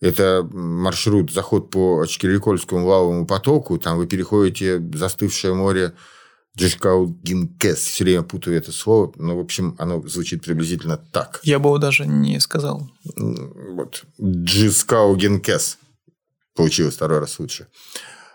[0.00, 3.78] Это маршрут, заход по Очкерикольскому лавовому потоку.
[3.78, 5.92] Там вы переходите застывшее море
[6.58, 7.78] Джишкаугинкес.
[7.78, 9.12] Все время путаю это слово.
[9.16, 11.40] Но, в общем, оно звучит приблизительно так.
[11.42, 12.90] Я бы его даже не сказал.
[13.16, 14.04] Вот.
[14.20, 15.78] Джискаугенкес.
[16.54, 17.68] Получилось второй раз лучше.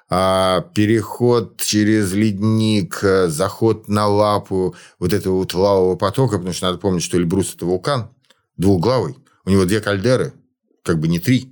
[0.09, 6.67] А, переход через ледник, э, заход на лапу вот этого вот лавового потока, потому что
[6.67, 8.09] надо помнить, что Эльбрус– это вулкан
[8.57, 9.15] двухглавый.
[9.45, 10.33] У него две кальдеры,
[10.83, 11.51] как бы не три.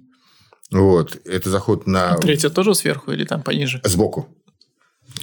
[0.71, 1.19] Вот.
[1.25, 2.13] Это заход на...
[2.13, 3.81] А третья тоже сверху или там пониже?
[3.83, 4.29] Сбоку.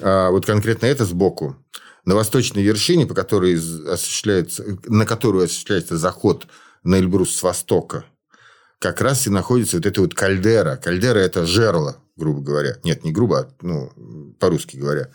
[0.01, 1.57] А вот конкретно это сбоку.
[2.05, 6.47] На восточной вершине, по которой осуществляется, на которую осуществляется заход
[6.83, 8.05] на Эльбрус с востока,
[8.79, 10.77] как раз и находится вот эта вот кальдера.
[10.77, 12.77] Кальдера– это жерло, грубо говоря.
[12.85, 13.91] Нет, не грубо, а ну,
[14.39, 15.11] по-русски говоря.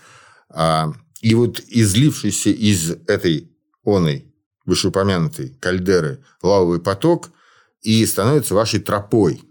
[0.50, 3.50] А, и вот излившийся из этой
[3.86, 4.34] оной
[4.66, 7.32] вышеупомянутой кальдеры лавовый поток
[7.82, 9.42] и становится вашей тропой.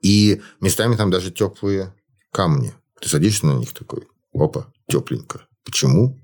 [0.00, 1.94] И местами там даже теплые
[2.30, 2.72] камни.
[3.00, 5.46] Ты садишься на них такой, опа, тепленько.
[5.64, 6.18] Почему?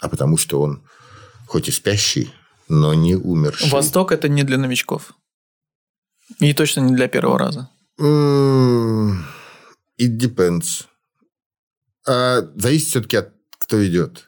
[0.00, 0.82] А потому что он
[1.46, 2.32] хоть и спящий,
[2.68, 3.70] но не умерший.
[3.70, 5.12] Восток это не для новичков.
[6.38, 7.70] И точно не для первого раза.
[7.98, 9.24] М,
[9.98, 10.86] It depends.
[12.06, 14.26] А, зависит все-таки от кто идет.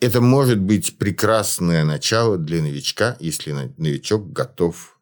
[0.00, 4.98] Это может быть прекрасное начало для новичка, если новичок готов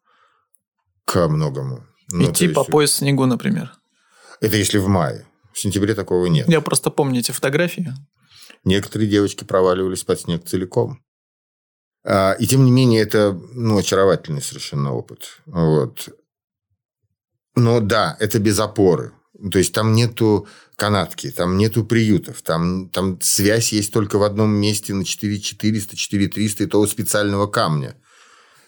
[1.05, 1.85] к многому.
[2.09, 3.71] Ну, Идти по есть- пояс в снегу, например.
[4.41, 5.26] Это если в мае.
[5.57, 6.47] В сентябре такого нет.
[6.47, 7.91] Я просто помню эти фотографии.
[8.63, 11.03] Некоторые девочки проваливались под снег целиком.
[12.05, 15.39] А, и тем не менее, это ну, очаровательный совершенно опыт.
[15.47, 16.09] Вот.
[17.55, 19.13] Но да, это без опоры.
[19.51, 24.51] То есть там нету канатки, там нету приютов, там, там связь есть только в одном
[24.51, 27.95] месте на 4400, 4300, и то у специального камня.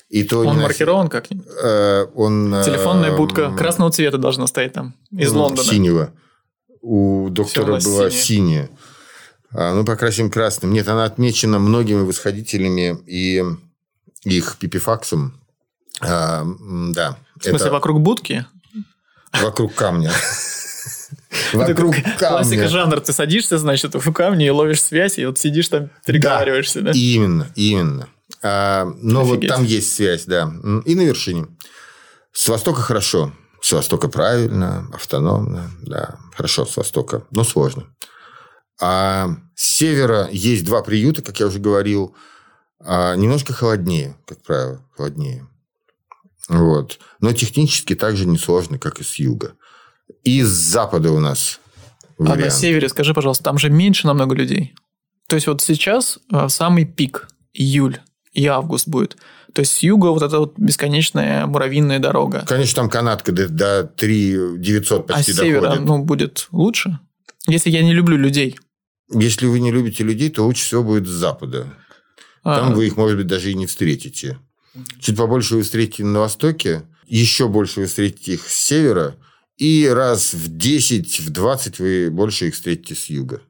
[0.09, 5.31] И то он маркирован как э, он, Телефонная будка красного цвета должна стоять там, из
[5.31, 5.69] ну, Лондона.
[5.69, 6.13] Синего.
[6.81, 8.69] У доктора была синяя.
[9.51, 10.73] А, ну, покрасим красным.
[10.73, 13.43] Нет, она отмечена многими восходителями и
[14.23, 15.39] их пипифаксом.
[16.01, 16.45] А,
[16.93, 17.17] да.
[17.35, 17.71] В смысле, это...
[17.71, 18.45] вокруг будки?
[19.33, 20.11] Вокруг камня.
[21.53, 22.17] Вокруг камня.
[22.17, 22.99] Классика жанр.
[23.01, 26.91] Ты садишься, значит, в камне и ловишь связь, и вот сидишь там, переговариваешься, да?
[26.91, 28.07] Именно, именно.
[28.41, 30.51] А, но вот там есть связь, да.
[30.85, 31.47] И на вершине.
[32.31, 33.33] С востока хорошо.
[33.61, 36.17] С востока правильно, автономно, да.
[36.35, 37.87] Хорошо, с востока, но сложно.
[38.81, 42.15] А с севера есть два приюта, как я уже говорил,
[42.79, 45.47] а немножко холоднее, как правило, холоднее.
[46.47, 46.99] Вот.
[47.19, 49.53] Но технически также несложно, как и с юга.
[50.23, 51.59] И с запада у нас
[52.17, 52.41] вариант.
[52.41, 54.73] А на севере, скажи, пожалуйста, там же меньше намного людей.
[55.27, 57.99] То есть, вот сейчас а, самый пик, июль
[58.31, 59.17] и август будет.
[59.53, 62.45] То есть, с юга вот эта вот бесконечная муравьиная дорога.
[62.47, 65.85] Конечно, там канатка до, до 3 900 почти а с севера, доходит.
[65.85, 66.99] ну, будет лучше?
[67.47, 68.57] Если я не люблю людей.
[69.11, 71.67] Если вы не любите людей, то лучше всего будет с запада.
[72.43, 72.75] Там а.
[72.75, 74.37] вы их, может быть, даже и не встретите.
[74.99, 79.15] Чуть побольше вы встретите на востоке, еще больше вы встретите их с севера,
[79.57, 83.41] и раз в 10, в 20 вы больше их встретите с юга.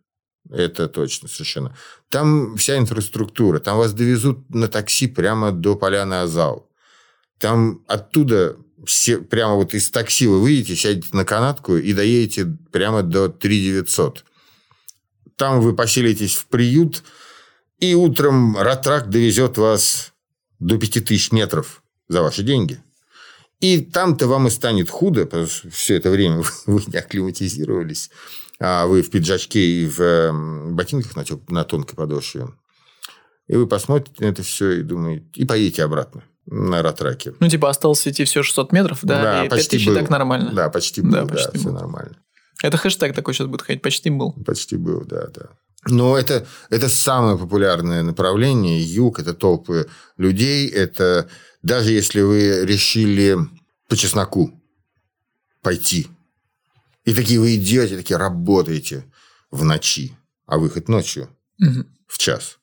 [0.49, 1.75] Это точно совершенно.
[2.09, 3.59] Там вся инфраструктура.
[3.59, 6.67] Там вас довезут на такси прямо до поляны Азал.
[7.37, 13.03] Там оттуда все, прямо вот из такси вы выйдете, сядете на канатку и доедете прямо
[13.03, 14.25] до 3900.
[15.35, 17.03] Там вы поселитесь в приют,
[17.79, 20.13] и утром ратрак довезет вас
[20.59, 22.81] до 5000 метров за ваши деньги.
[23.61, 28.09] И там-то вам и станет худо, потому что все это время вы не акклиматизировались,
[28.59, 31.49] а вы в пиджачке и в эм, ботинках на, теп...
[31.49, 32.47] на тонкой подошве.
[33.47, 37.33] И вы посмотрите на это все и думаете, и поедете обратно на ратраке.
[37.39, 39.21] Ну, типа, осталось идти все 600 метров, да?
[39.21, 39.95] Да, и почти 5000 был.
[39.95, 40.51] так нормально.
[40.53, 41.59] Да, почти был, да, почти да, был.
[41.59, 42.17] все нормально.
[42.61, 43.81] Это хэштег такой сейчас будет ходить.
[43.81, 44.33] Почти был.
[44.45, 45.49] Почти был, да, да.
[45.87, 48.81] Но это, это самое популярное направление.
[48.81, 50.67] Юг– это толпы людей.
[50.67, 51.29] Это
[51.63, 53.37] даже если вы решили
[53.87, 54.51] по чесноку
[55.61, 56.07] пойти,
[57.09, 59.05] и такие вы идете, такие работаете
[59.51, 61.85] в ночи, а выход ночью угу.
[62.07, 62.59] в час.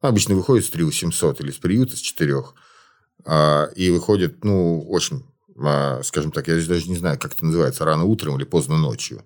[0.00, 2.42] Обычно выходит с 3 700 или с приюта с 4.
[3.24, 5.24] А, и выходит, ну, очень
[5.58, 9.22] а, скажем так, я даже не знаю, как это называется, рано утром или поздно ночью.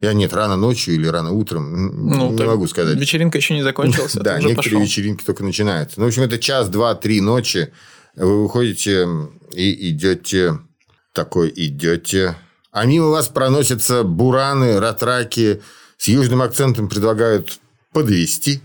[0.00, 2.98] Я нет, рано ночью или рано утром, ну, не могу сказать.
[2.98, 6.00] Вечеринка еще не закончилась, а Да, некоторые вечеринки только начинаются.
[6.00, 7.72] Ну, в общем, это час, два, три ночи.
[8.16, 9.06] Вы выходите
[9.52, 10.58] и идете,
[11.12, 12.36] такой идете.
[12.72, 15.62] А мимо вас проносятся бураны, ратраки.
[15.98, 17.58] С южным акцентом предлагают
[17.92, 18.62] подвести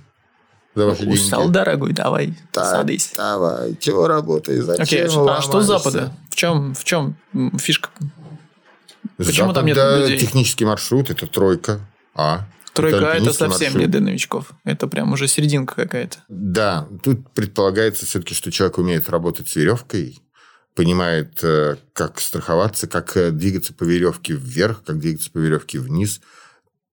[0.76, 1.54] за ваши Устал, деньги.
[1.54, 3.14] дорогой, давай, да, садись.
[3.16, 6.14] Давай, чего работаешь, зачем okay, А что с Запада?
[6.30, 7.16] В чем, в чем
[7.58, 7.90] фишка?
[9.18, 10.20] Почему там нет людей?
[10.20, 11.80] технический маршрут, это тройка.
[12.14, 12.46] А.
[12.74, 13.82] Тройка это, это совсем маршрут.
[13.82, 14.52] не для новичков.
[14.66, 16.18] Это прям уже серединка какая-то.
[16.28, 20.20] Да, тут предполагается все-таки, что человек умеет работать с веревкой,
[20.76, 26.22] понимает, э, как страховаться, как э, двигаться по веревке вверх, как двигаться по веревке вниз–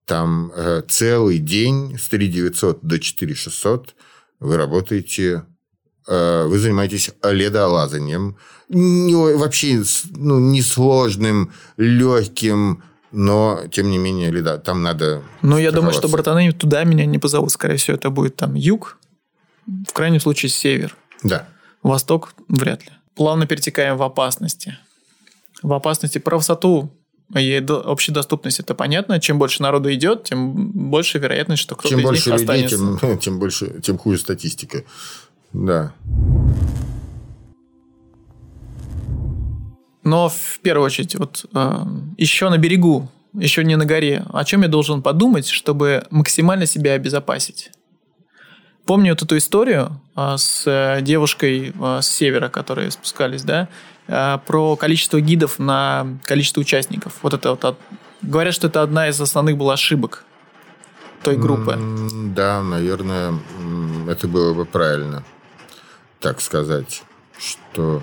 [0.05, 3.95] там э, целый день с 3900 до 4600
[4.41, 5.45] вы работаете,
[6.09, 8.37] вы занимаетесь ледолазанием.
[8.69, 15.23] Не, вообще ну, несложным, легким, но, тем не менее, леда, там надо...
[15.43, 17.53] Ну, я думаю, что братаны туда меня не позовут.
[17.53, 18.99] Скорее всего, это будет там юг,
[19.67, 20.97] в крайнем случае север.
[21.23, 21.49] Да.
[21.85, 22.91] Восток вряд ли.
[23.15, 24.79] Плавно перетекаем в опасности.
[25.63, 26.91] В опасности про высоту
[27.35, 29.21] и общедоступность это понятно.
[29.21, 32.99] Чем больше народу идет, тем больше вероятность, что кто-то чем из больше них людей, останется.
[33.01, 34.85] Тем, тем больше, тем хуже статистика.
[35.53, 35.95] Да.
[40.05, 41.85] Но в первую очередь, вот э,
[42.19, 46.93] еще на берегу, еще не на горе, о чем я должен подумать, чтобы максимально себя
[46.93, 47.71] обезопасить?
[48.85, 53.69] Помню вот эту историю э, с э, девушкой э, с севера, которые спускались, да,
[54.09, 57.15] Э, про количество гидов на количество участников.
[57.23, 57.79] Вот это вот.
[58.21, 60.25] Говорят, что это одна из основных была ошибок
[61.23, 61.79] той группы.
[62.35, 63.35] Да, наверное,
[64.09, 65.25] это было бы правильно
[66.21, 67.03] так сказать.
[67.39, 68.03] Что...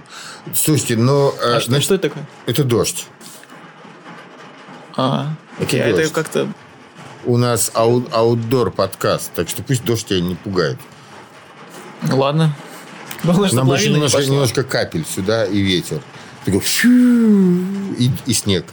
[0.54, 1.34] Слушайте, но...
[1.42, 2.28] Э, а значит, что это такое?
[2.46, 3.08] Это дождь.
[4.98, 6.48] А, окей, это а это как-то
[7.26, 10.78] у нас ау- аутдор подкаст, так что пусть дождь тебя не пугает.
[12.12, 12.56] Ладно.
[13.24, 16.02] Главное, Нам не немножко, немножко капель сюда и ветер.
[16.46, 16.62] Такой
[17.98, 18.66] и, и снег.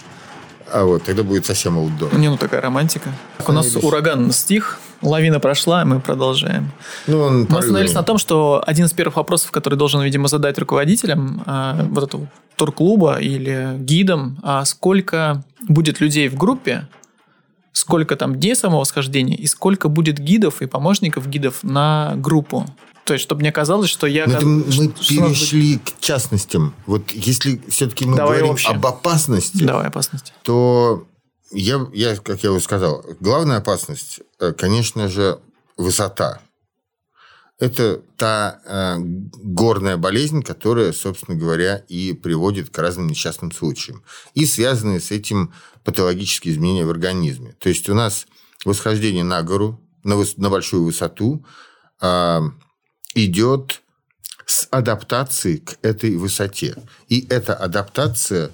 [0.73, 2.15] А вот тогда будет совсем аутдор.
[2.15, 3.11] Не, ну такая романтика.
[3.47, 6.71] У нас ураган стих, лавина прошла, мы продолжаем.
[7.07, 10.59] Ну, он Мы остановились на том, что один из первых вопросов, который должен, видимо, задать
[10.59, 16.89] руководителям а, вот этого турклуба или гидам, а сколько будет людей в группе,
[17.77, 22.67] сколько там дней самого схождения и сколько будет гидов и помощников гидов на группу.
[23.05, 24.25] То есть, чтобы мне казалось, что я...
[24.25, 26.75] Каз- мы что- у нас перешли к частностям.
[26.87, 28.73] Вот если все-таки мы Давай говорим общее.
[28.75, 30.33] об опасности, Давай, опасность.
[30.43, 31.07] то
[31.53, 35.39] я, я, как я уже сказал, главная опасность, э, конечно же,
[35.77, 36.41] высота.
[37.59, 44.03] Это та э, горная болезнь, которая, собственно говоря, и приводит к разным несчастным случаям.
[44.35, 47.55] И связанные с этим патологические изменения в организме.
[47.59, 48.27] То есть у нас
[48.65, 51.47] восхождение на гору, на, выс- на большую высоту
[52.01, 52.43] а,
[53.15, 53.83] идет
[54.45, 56.77] с адаптацией к этой высоте.
[57.09, 58.51] И эта адаптация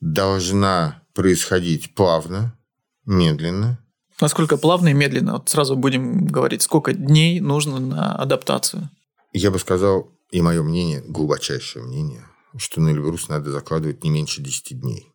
[0.00, 2.56] должна происходить плавно,
[3.04, 3.78] медленно.
[4.20, 5.34] Насколько плавно и медленно?
[5.34, 8.90] Вот сразу будем говорить, сколько дней нужно на адаптацию.
[9.32, 12.24] Я бы сказал, и мое мнение, глубочайшее мнение,
[12.56, 15.12] что на Эльбрус надо закладывать не меньше 10 дней.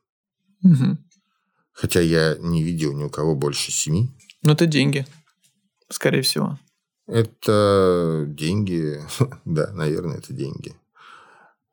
[0.62, 1.06] Мгм.
[1.74, 4.08] Хотя я не видел ни у кого больше 7.
[4.44, 5.06] Ну, это деньги,
[5.90, 6.60] скорее всего.
[7.06, 9.02] Это деньги,
[9.46, 10.76] да, наверное, это деньги.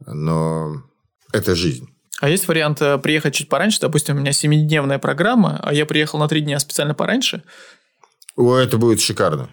[0.07, 0.83] Но
[1.33, 1.89] это жизнь.
[2.21, 3.81] А есть вариант э, приехать чуть пораньше?
[3.81, 7.43] Допустим, у меня семидневная программа, а я приехал на три дня специально пораньше.
[8.37, 9.51] О, это будет шикарно.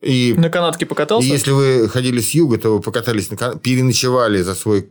[0.00, 1.26] И На канатке И покатался.
[1.26, 4.90] если вы ходили с юга, то вы покатались, на, кан- переночевали за свой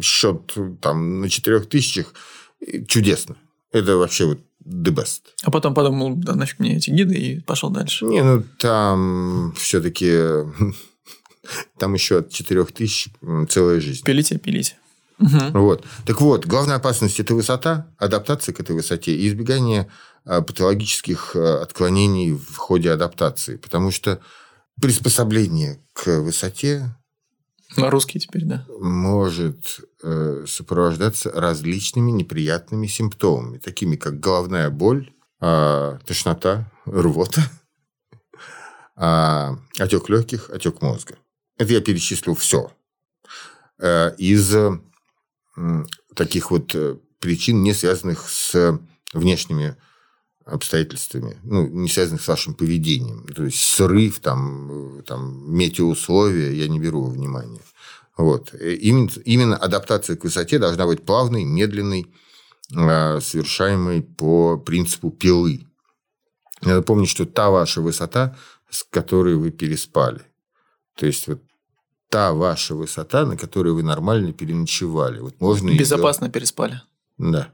[0.00, 2.14] счет там, на четырех тысячах,
[2.60, 3.36] и чудесно.
[3.72, 5.20] Это вообще вот the best.
[5.42, 8.06] А потом подумал, да нафиг мне эти гиды, и пошел дальше.
[8.06, 10.10] Не, ну там все-таки
[11.78, 13.08] там еще от четырех тысяч
[13.48, 14.04] целая жизнь.
[14.04, 14.76] Пилите, пилите.
[15.18, 15.52] Мгм.
[15.52, 15.84] Вот.
[16.04, 19.90] Так вот, главная опасность– это высота, адаптация к этой высоте и избегание
[20.24, 23.56] а, патологических а, отклонений в ходе адаптации.
[23.56, 24.20] Потому что
[24.80, 26.94] приспособление к высоте
[27.76, 28.66] На русский теперь, да.
[28.78, 37.42] может э, сопровождаться различными неприятными симптомами, такими как головная боль, а, тошнота, рвота,
[39.78, 41.14] отек легких, отек мозга.
[41.58, 42.70] Это я перечислил все.
[43.78, 44.78] Из э,
[46.14, 48.78] таких вот э, причин, не связанных с
[49.12, 49.76] внешними
[50.44, 53.26] обстоятельствами, ну, не связанных с вашим поведением.
[53.34, 57.62] То есть срыв, там, э, там, метеоусловия я не беру во внимание.
[58.16, 58.54] Вот.
[58.54, 62.06] Э, Именно, именно адаптация к высоте должна быть плавной, медленной,
[62.70, 65.66] э, совершаемой по принципу пилы.
[66.62, 68.36] Надо помнить, что та ваша высота,
[68.70, 70.22] с которой вы переспали.
[70.96, 71.42] То есть, вот
[72.08, 75.20] та ваша высота, на которой вы нормально переночевали.
[75.20, 76.80] Вот можно Безопасно переспали.
[77.18, 77.48] Да.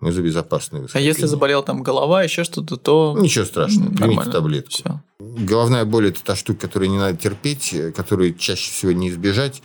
[0.00, 1.04] Мы за безопасную А высоту.
[1.04, 3.16] если заболела там голова, еще что-то, то...
[3.18, 3.86] Ничего страшного.
[3.86, 4.32] м, Примите нормально.
[4.32, 4.70] таблетку.
[4.70, 5.00] Всё.
[5.18, 9.60] Головная боль– это та штука, которую не надо терпеть, э, которую чаще всего не избежать.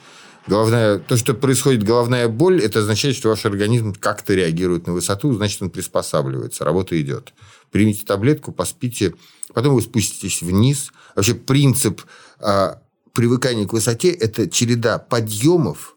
[0.48, 5.32] Головная, то, что происходит головная боль, это означает, что ваш организм как-то реагирует на высоту,
[5.34, 7.34] значит, он приспосабливается, работа идет.
[7.72, 9.14] Примите таблетку, поспите,
[9.54, 10.92] потом вы спуститесь вниз.
[11.16, 12.02] Вообще принцип
[12.40, 12.82] а,
[13.14, 15.96] привыкания к высоте– это череда подъемов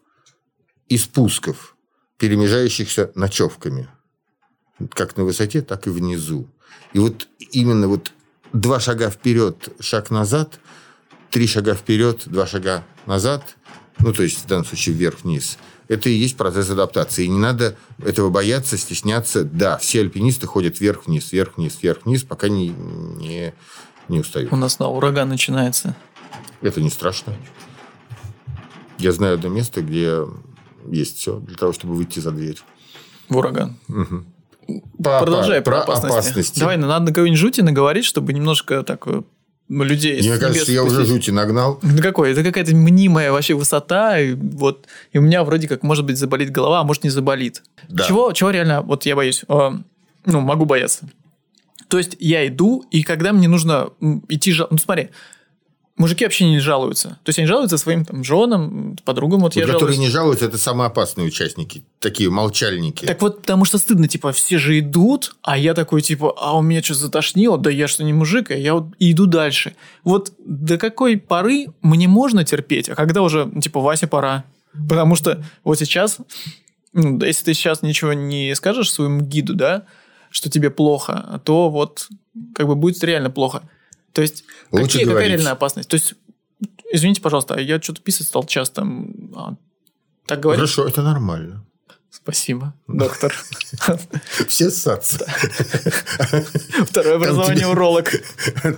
[0.89, 1.77] и спусков,
[2.19, 3.89] перемежающихся ночевками.
[4.91, 6.49] Как на высоте, так и внизу.
[6.93, 8.13] И вот именно вот
[8.53, 10.61] два шага вперед, шаг назад,
[11.31, 13.57] три шага вперед, два шага назад,
[13.99, 15.59] ну, то есть в данном случае вверх-вниз,
[15.89, 17.25] это и есть процесс адаптации.
[17.25, 19.45] И не надо этого бояться, стесняться.
[19.45, 23.55] Да, все альпинисты ходят вверх-вниз, вверх-вниз, вверх-вниз, пока не, не,
[24.09, 24.53] не устают.
[24.53, 25.97] У нас на ураган начинается.
[26.63, 27.35] Это не страшно.
[28.99, 30.21] Я знаю одно место, где
[30.91, 32.59] есть все для того, чтобы выйти за дверь.
[33.29, 33.77] В ураган.
[35.03, 36.15] По- Продолжай по- про, опасности.
[36.15, 36.59] опасности.
[36.61, 39.23] Давай, надо какой-нибудь жути наговорить, чтобы немножко так э,
[39.69, 40.21] людей...
[40.21, 41.79] Мне кажется, я уже жути нагнал.
[41.83, 42.33] Да какой?
[42.33, 46.51] Это какая-то мнимая вообще высота, и вот и у меня вроде как может быть заболит
[46.51, 47.63] голова, а может не заболит.
[47.89, 48.05] Да.
[48.05, 49.71] Чего, чего реально, вот я боюсь, э,
[50.25, 51.09] ну могу бояться.
[51.89, 53.91] То есть я иду, и когда мне нужно
[54.29, 55.11] идти, ну смотри,
[55.97, 57.19] мужики вообще не жалуются.
[57.23, 59.99] То есть они жалуются своим там женам, подругам, вот, Вот я которые жалуюсь.
[59.99, 61.85] не жалуются, это самые опасные участники.
[61.99, 63.07] Такие молчальники.
[63.07, 66.63] Так вот, потому что стыдно, типа, все же идут, а я такой, типа, а у
[66.63, 69.75] меня что затошнило, да я что не мужик, а я вот и иду дальше.
[70.05, 74.45] Вот до какой поры мне можно терпеть, а когда уже, типа, Вася, пора?
[74.89, 76.19] Потому что вот сейчас,
[76.93, 79.85] ну, если ты сейчас ничего не скажешь своему гиду, да,
[80.31, 82.09] что тебе плохо, то вот
[82.55, 83.63] как бы будет реально плохо.
[84.17, 85.33] То есть, Лучше какие, какая говорить.
[85.33, 85.91] реальная опасность?
[85.91, 86.15] То есть,
[86.91, 88.81] извините, пожалуйста, а я что-то писать стал часто.
[89.35, 89.57] А,
[90.27, 90.61] так говоришь?
[90.75, 91.63] Хорошо, это нормально.
[92.11, 93.35] Спасибо, доктор.
[94.49, 95.19] Все ссаться.
[96.87, 98.11] Второе образование тебе- уролог.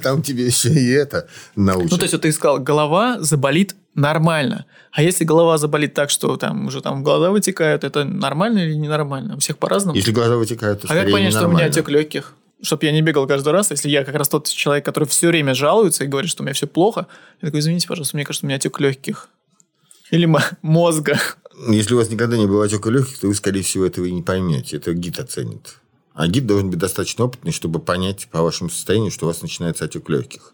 [0.03, 1.93] Там тебе еще и это научат.
[1.93, 4.65] Ну, то есть, вот ты сказал, голова заболит нормально.
[4.91, 9.37] А если голова заболит так, что там уже там глаза вытекают, это нормально или ненормально?
[9.37, 9.97] У всех по-разному.
[9.97, 12.35] Если глаза вытекают, то А как понять, что у меня отек легких?
[12.61, 15.55] Чтобы я не бегал каждый раз, если я как раз тот человек, который все время
[15.55, 17.07] жалуется и говорит, что у меня все плохо.
[17.41, 19.29] Я такой, извините, пожалуйста, мне кажется, у меня отек легких.
[20.11, 21.19] Или мо- мозга.
[21.69, 24.23] Если у вас никогда не было отека легких, то вы, скорее всего, этого и не
[24.23, 24.77] поймете.
[24.77, 25.77] Это гид оценит.
[26.15, 29.85] А гид должен быть достаточно опытный, чтобы понять по вашему состоянию, что у вас начинается
[29.85, 30.53] отек легких.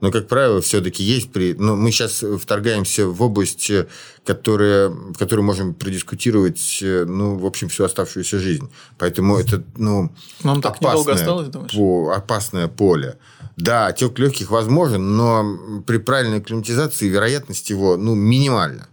[0.00, 1.32] Но, как правило, все-таки есть...
[1.32, 1.54] При...
[1.54, 3.86] Ну, мы сейчас вторгаемся в область, э,
[4.24, 4.88] которая...
[4.88, 8.70] в которой можем продискутировать, э, ну, в общем, всю оставшуюся жизнь.
[8.98, 11.72] Поэтому это, ну, Нам так недолго опасное осталось, думаешь?
[11.72, 13.18] по- опасное поле.
[13.56, 18.88] Да, отек легких возможен, но при правильной акклиматизации вероятность его ну, минимальна.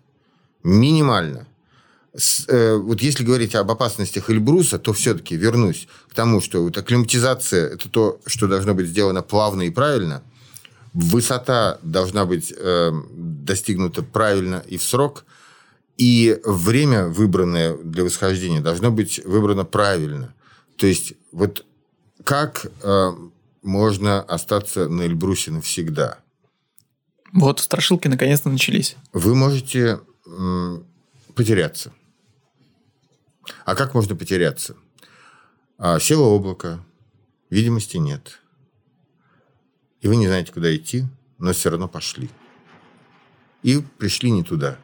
[0.63, 1.47] Минимально.
[2.15, 6.77] С- э, вот если говорить об опасностях Эльбруса, то все-таки вернусь к тому, что вот
[6.77, 10.23] акклиматизация– это то, что должно быть сделано плавно и правильно.
[10.93, 15.25] Высота должна быть э, достигнута правильно и в срок.
[15.97, 20.33] И время, выбранное для восхождения, должно быть выбрано правильно.
[20.75, 21.65] То есть, вот
[22.23, 23.11] как э,
[23.61, 26.19] можно остаться на Эльбрусе навсегда?
[27.31, 28.95] Вот страшилки наконец-то начались.
[29.11, 30.85] Вы можете м,
[31.35, 31.91] потеряться.
[33.65, 34.75] А как можно потеряться?
[35.77, 36.83] А, село облако,
[37.49, 38.39] видимости нет.
[40.03, 41.05] И вы не знаете, куда идти,
[41.39, 42.29] но все равно пошли.
[43.63, 44.77] И пришли не туда.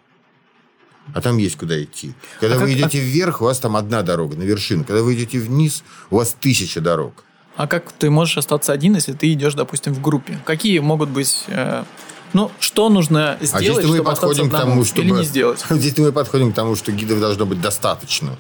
[1.14, 2.14] А там есть куда идти.
[2.40, 4.84] Когда А вы как- идете вверх, у вас там одна дорога на вершину.
[4.86, 7.24] Когда вы идете вниз, у вас тысяча дорог.
[7.58, 10.40] А как ты можешь остаться один, если ты идешь, допустим, в группе?
[10.46, 11.44] Какие могут быть...
[11.48, 11.84] э,
[12.32, 15.02] ну, что нужно А сделать, здесь мы чтобы подходим к тому, чтобы...
[15.02, 15.66] Или не сделать?
[15.70, 18.38] Здесь мы подходим к тому, что гидов должно быть достаточно.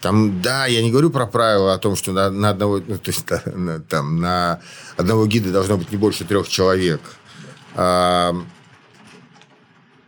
[0.00, 3.10] Там, да, я не говорю про правила о том, что на, на одного, ну, то
[3.10, 4.60] есть, на, там, на
[4.96, 7.00] одного гида должно быть не больше трех человек.
[7.74, 8.34] А,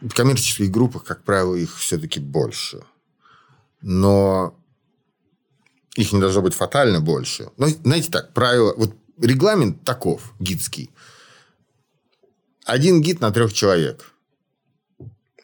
[0.00, 2.82] в коммерческих группах, как правило, их все-таки больше.
[3.82, 4.56] Но
[5.94, 7.50] их не должно быть фатально больше.
[7.58, 10.90] Но, знаете так, правило, вот регламент таков, гидский.
[12.64, 14.11] Один гид на трех человек.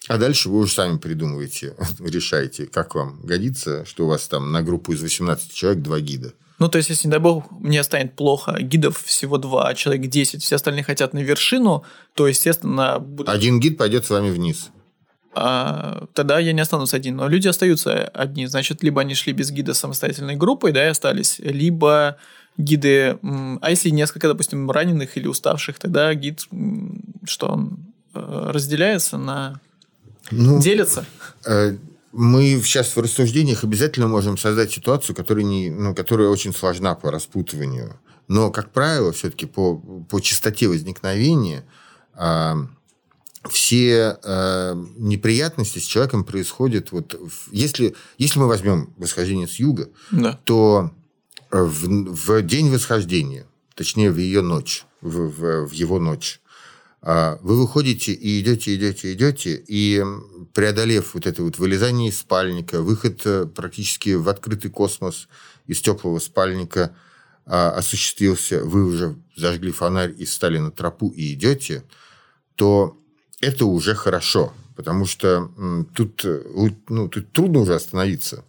[0.08, 4.62] А дальше вы уже сами придумываете, решаете, как вам годится, что у вас там на
[4.62, 6.32] группу из 18 человек два гида.
[6.58, 10.08] Ну, то есть, если, не дай бог, мне станет плохо, гидов всего два, а человек
[10.10, 11.84] 10, все остальные хотят на вершину,
[12.14, 14.70] то, естественно, буду- Один гид пойдет с вами вниз.
[15.34, 17.14] а, тогда я не останусь один.
[17.16, 18.46] Но люди остаются одни.
[18.46, 22.16] Значит, либо они шли без гида самостоятельной группой, да, и остались, либо
[22.56, 23.18] гиды...
[23.60, 26.40] А если несколько, допустим, раненых или уставших, тогда гид,
[27.24, 27.78] что он
[28.14, 29.60] э, разделяется на...
[30.30, 31.04] Ну, Делится?
[31.44, 31.76] э,
[32.12, 37.10] мы сейчас в рассуждениях обязательно можем создать ситуацию, которая, не, ну, которая очень сложна по
[37.10, 37.98] распутыванию.
[38.28, 41.64] Но, как правило, все-таки по, по частоте возникновения
[42.14, 42.66] а,
[43.48, 46.92] все а, неприятности с человеком происходят...
[46.92, 50.38] Вот, в- если, если мы возьмем восхождение с юга, Да.
[50.44, 50.90] то
[51.50, 56.40] э, в, в день восхождения, точнее, в ее ночь, в, в- в его ночь,
[57.40, 60.04] вы выходите и идете, идете, идете, и
[60.52, 65.26] преодолев вот это вот вылезание из спальника, выход э, практически в открытый космос
[65.66, 66.94] из теплого спальника
[67.46, 71.82] а, осуществился, вы уже зажгли фонарь и встали на тропу и идете,
[72.56, 72.98] то
[73.40, 75.50] это уже хорошо, потому что
[75.94, 76.42] тут, э,
[76.90, 78.44] ну, тут трудно уже остановиться.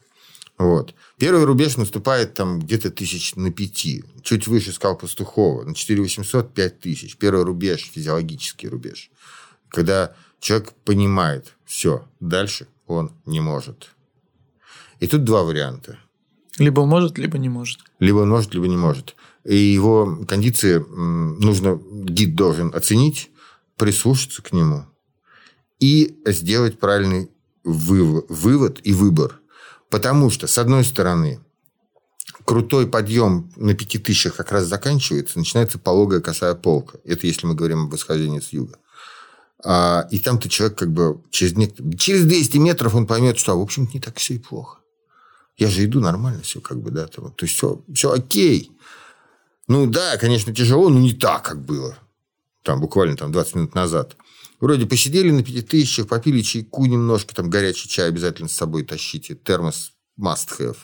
[0.60, 0.94] Вот.
[1.18, 4.04] Первый рубеж наступает там где-то тысяч на пяти.
[4.22, 5.64] Чуть выше скал Пастухова.
[5.64, 7.18] На 4800– 5000.
[7.18, 9.10] Первый рубеж, физиологический рубеж.
[9.70, 13.92] Когда человек понимает, все, дальше он не может.
[15.00, 15.98] И тут два варианта.
[16.58, 17.80] Либо может, либо не может.
[18.00, 19.16] Либо он может, либо не может.
[19.46, 23.32] И его кондиции нужно, гид должен оценить,
[23.78, 24.86] прислушаться к нему
[25.80, 27.30] и сделать правильный
[27.64, 29.40] выв- вывод и выбор.
[29.90, 31.40] Потому что, с одной стороны,
[32.46, 37.00] крутой подъем на пяти тысячах как раз заканчивается, начинается пологая косая полка.
[37.06, 38.78] Это если мы говорим об восхождении с юга.
[39.64, 41.54] А, и там-то человек как бы через,
[41.98, 44.80] через 200 метров он поймет, что, а, в общем не так все и плохо.
[45.58, 48.72] Я же иду нормально все, как бы, да, там, то есть все, все окей.
[49.68, 51.98] Ну да, конечно, тяжело, но не так, как было.
[52.64, 54.16] Там буквально там 20 минут назад.
[54.60, 59.36] Вроде посидели на пяти тысячах, попили чайку немножко, там горячий чай обязательно с собой тащите,
[59.36, 60.78] термос must have.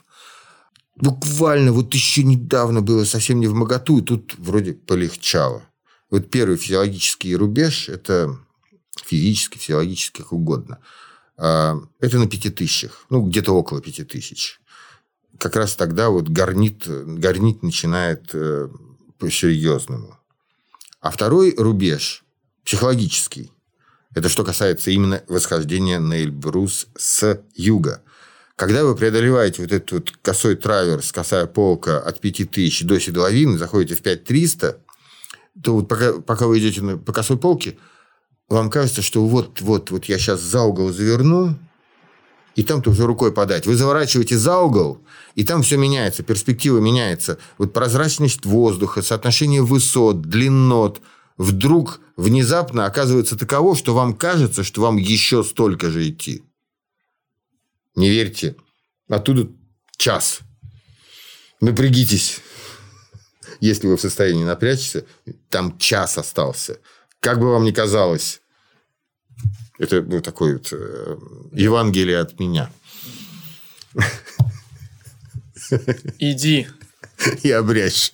[0.95, 5.63] буквально вот еще недавно было совсем не в моготу, и тут вроде полегчало.
[6.09, 8.37] Вот первый физиологический рубеж– это
[9.03, 10.79] физически, физиологически, как угодно.
[11.37, 14.61] А, это на пяти тысячах, ну, где-то около пяти тысяч.
[15.37, 18.69] Как раз тогда вот горнит, горнит начинает э,
[19.17, 20.17] по-серьезному.
[21.01, 22.23] А второй рубеж–
[22.63, 23.51] психологический.
[24.15, 28.01] Это что касается именно восхождения на Эльбрус с юга.
[28.55, 33.95] Когда вы преодолеваете вот этот вот косой траверс, косая полка от 5000 до седловины, заходите
[33.95, 34.77] в 5300,
[35.61, 37.77] то вот пока, пока вы идете по косой полке,
[38.47, 41.59] вам кажется, что вот-вот вот я сейчас за угол заверну,
[42.55, 43.67] и там-то уже рукой подать.
[43.67, 45.01] Вы заворачиваете за угол,
[45.35, 47.37] и там все меняется, перспектива меняется.
[47.57, 51.01] Вот прозрачность воздуха, соотношение высот, длиннот
[51.37, 56.43] вдруг внезапно оказывается таково, что вам кажется, что вам еще столько же идти.
[57.95, 58.55] Не верьте.
[59.07, 59.49] Оттуда
[59.97, 60.39] час.
[61.61, 62.39] Напрягитесь.
[63.59, 65.05] Если вы в состоянии напрячься,
[65.49, 66.79] там час остался.
[67.19, 68.41] Как бы вам ни казалось,
[69.77, 71.17] это ну, такое вот э,
[71.53, 72.71] Евангелие от меня.
[76.19, 76.67] Иди.
[77.43, 78.11] И обрящ.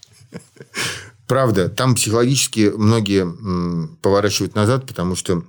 [1.31, 3.25] Правда, там психологически многие
[4.01, 5.45] поворачивают назад, потому что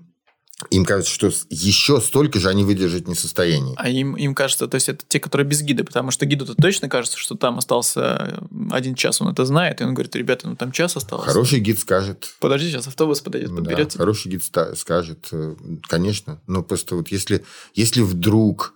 [0.71, 3.75] им кажется, что еще столько же они выдержать не в состоянии.
[3.77, 6.89] А им, им кажется, то есть это те, которые без гида, потому что гиду-то точно
[6.89, 10.71] кажется, что там остался один час, он это знает, и он говорит, ребята, ну там
[10.71, 11.27] час остался.
[11.27, 12.33] Хороший гид скажет.
[12.39, 13.89] Подожди, сейчас автобус подойдет, подберет.
[13.89, 14.45] Да, хороший гид
[14.77, 15.57] скажет, э,
[15.89, 18.75] конечно, но просто вот если, если вдруг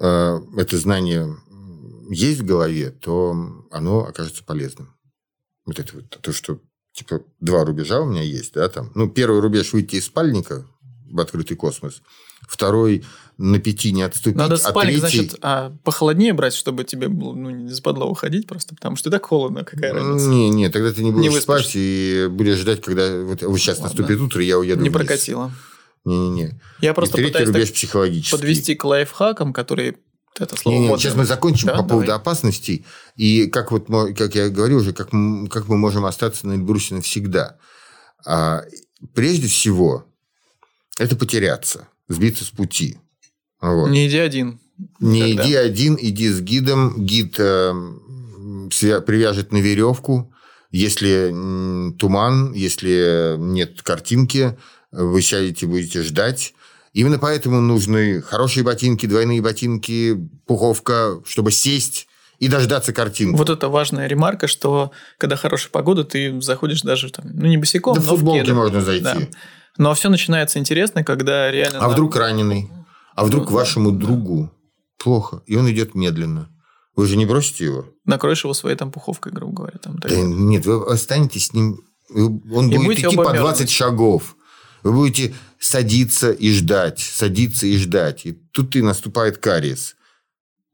[0.00, 1.36] э, это знание
[2.10, 3.34] есть в голове, то
[3.72, 4.94] оно окажется полезным.
[5.64, 6.60] Вот это вот то, что
[6.92, 8.90] типа два рубежа у меня есть, да, там.
[8.94, 10.66] Ну, первый рубеж выйти из спальника,
[11.10, 12.02] в открытый космос.
[12.48, 13.04] Второй
[13.38, 14.36] на пяти не отступить.
[14.36, 15.16] Надо спальник, а третий...
[15.18, 19.12] значит, а похолоднее брать, чтобы тебе было ну, не западло уходить просто, потому что и
[19.12, 20.28] так холодно, какая разница.
[20.28, 23.78] Не, не, тогда ты не будешь не спать и будешь ждать, когда вот, вот сейчас
[23.78, 23.96] Ладно.
[23.96, 24.98] наступит утро, и я уеду Не вниз.
[24.98, 25.52] прокатило.
[26.04, 26.60] Не-не-не.
[26.80, 28.36] Я просто и третий рубеж психологический.
[28.36, 29.96] подвести к лайфхакам, которые
[30.38, 31.76] это слово не, не, сейчас мы закончим да?
[31.76, 32.20] по поводу Давай.
[32.20, 32.84] опасностей.
[33.16, 37.58] И как, вот, как я говорил уже, как, как мы можем остаться на Эльбрусе навсегда.
[38.24, 38.62] А,
[39.14, 40.06] прежде всего,
[40.98, 42.98] это потеряться, сбиться с пути.
[43.60, 43.88] Вот.
[43.88, 44.60] Не иди один.
[45.00, 45.44] Не Тогда.
[45.44, 47.04] иди один, иди с гидом.
[47.04, 47.72] Гид э,
[48.70, 50.32] привяжет на веревку.
[50.70, 51.28] Если
[51.98, 54.56] туман, если нет картинки,
[54.90, 56.54] вы сядете, будете ждать.
[56.92, 62.06] Именно поэтому нужны хорошие ботинки, двойные ботинки, пуховка, чтобы сесть
[62.38, 63.36] и дождаться картинки.
[63.36, 67.94] Вот это важная ремарка, что когда хорошая погода, ты заходишь даже там, ну не босиком,
[67.94, 69.04] да но в футболке можно зайти.
[69.04, 69.18] Да.
[69.78, 71.78] Но все начинается интересно, когда реально...
[71.78, 72.68] А вдруг раненый?
[73.14, 74.06] А вдруг ну, вашему да.
[74.06, 74.52] другу
[74.98, 76.50] плохо, и он идет медленно?
[76.94, 77.86] Вы же не бросите его?
[78.04, 79.78] Накроешь его своей там пуховкой, грубо говоря.
[79.78, 81.80] Там, да, нет, вы останетесь с ним...
[82.10, 84.36] Он и будет идти по 20 шагов.
[84.82, 88.26] Вы будете садиться и ждать, садиться и ждать.
[88.26, 89.96] И тут и наступает кариес.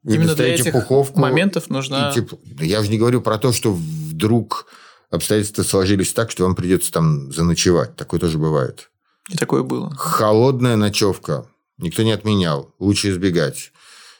[0.02, 2.12] Вы Именно для этих пуховку, моментов нужна...
[2.12, 4.66] Типа, я же не говорю про то, что вдруг
[5.11, 7.96] обстоятельства сложились так, что вам придется там заночевать.
[7.96, 8.90] Такое тоже бывает.
[9.28, 9.94] И такое было.
[9.96, 11.46] Холодная ночевка.
[11.76, 12.74] Никто не отменял.
[12.78, 13.72] Лучше избегать.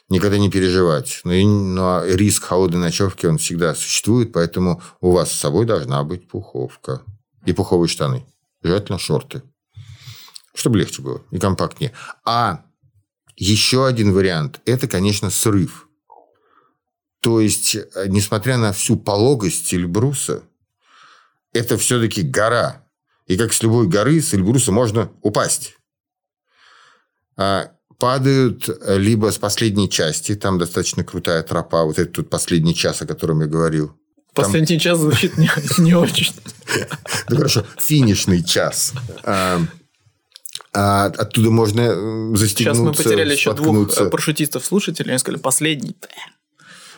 [0.09, 1.21] Никогда не переживать.
[1.23, 6.03] Но, и, но риск холодной ночевки, он всегда существует, поэтому у вас с собой должна
[6.03, 7.01] быть пуховка.
[7.45, 8.25] И пуховые штаны.
[8.61, 9.43] Желательно шорты.
[10.53, 11.93] Чтобы легче было и компактнее.
[12.25, 12.63] А
[13.35, 15.87] еще один вариант– это, конечно, срыв.
[17.21, 17.75] То есть,
[18.07, 20.43] несмотря на всю пологость Эльбруса,
[21.53, 22.85] это все-таки гора.
[23.27, 25.75] И как с любой горы, с Эльбруса можно упасть.
[27.37, 33.01] А падают либо с последней части, там достаточно крутая тропа, вот этот тут последний час,
[33.01, 33.93] о котором я говорил.
[34.33, 34.79] Последний там...
[34.79, 36.33] час звучит не, не очень.
[37.29, 38.93] Ну хорошо, финишный час.
[40.73, 45.95] А, а оттуда можно застегнуться, Сейчас мы потеряли еще двух парашютистов-слушателей, они сказали, последний.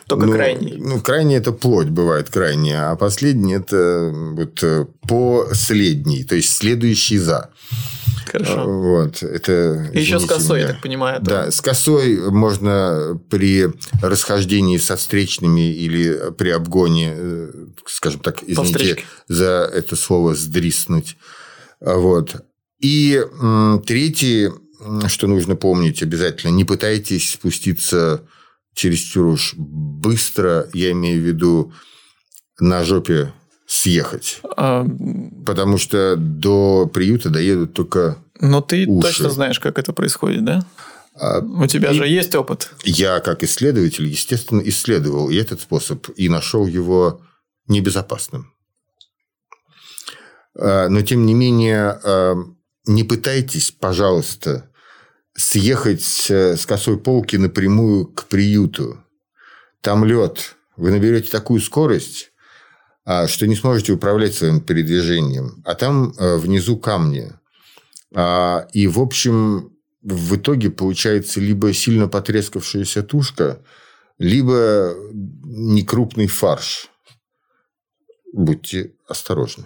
[0.06, 0.76] Только ну, крайний.
[0.78, 7.18] Ну, крайний это плоть бывает крайний, а последний это вот э, последний, то есть следующий
[7.18, 7.50] за.
[8.26, 8.60] Хорошо.
[8.60, 10.68] А, вот, это, И еще с косой, меня.
[10.68, 11.20] я так понимаю.
[11.22, 13.68] Да, с косой можно при
[14.00, 17.50] расхождении со встречными или при обгоне, э,
[17.86, 21.16] скажем так, извините за это слово, сдриснуть.
[21.80, 22.42] Вот.
[22.82, 23.24] И
[23.86, 24.52] третье,
[25.06, 28.26] что нужно помнить обязательно, не пытайтесь спуститься
[28.74, 31.72] чересчур уж быстро, я имею в виду
[32.58, 33.32] на жопе
[33.66, 34.40] съехать.
[34.56, 34.84] А...
[35.46, 39.08] Потому что до приюта доедут только Но ты уши.
[39.08, 40.66] точно знаешь, как это происходит, да?
[41.14, 42.72] А, У тебя и же есть опыт.
[42.84, 47.20] Я, как исследователь, естественно, исследовал и этот способ, и нашел его
[47.66, 48.52] небезопасным.
[50.58, 52.34] А, но, тем не менее, а,
[52.86, 54.70] не пытайтесь, пожалуйста,
[55.34, 59.04] съехать с косой полки напрямую к приюту.
[59.80, 60.56] Там лед.
[60.76, 62.32] Вы наберете такую скорость,
[63.04, 65.62] что не сможете управлять своим передвижением.
[65.64, 67.32] А там внизу камни.
[68.12, 73.64] И, в общем, в итоге получается либо сильно потрескавшаяся тушка,
[74.18, 76.90] либо некрупный фарш.
[78.32, 79.64] Будьте осторожны.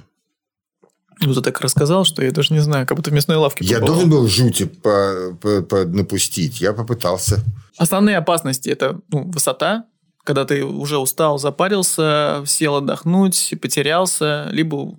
[1.21, 3.79] Ну, ты так рассказал, что я даже не знаю, как будто в мясной лавке Я
[3.79, 3.95] побывал.
[3.95, 6.61] должен был жути по, по, по напустить.
[6.61, 7.43] Я попытался.
[7.79, 9.87] Основные опасности– это ну, высота,
[10.25, 14.97] когда ты уже устал, запарился, сел отдохнуть, потерялся, либо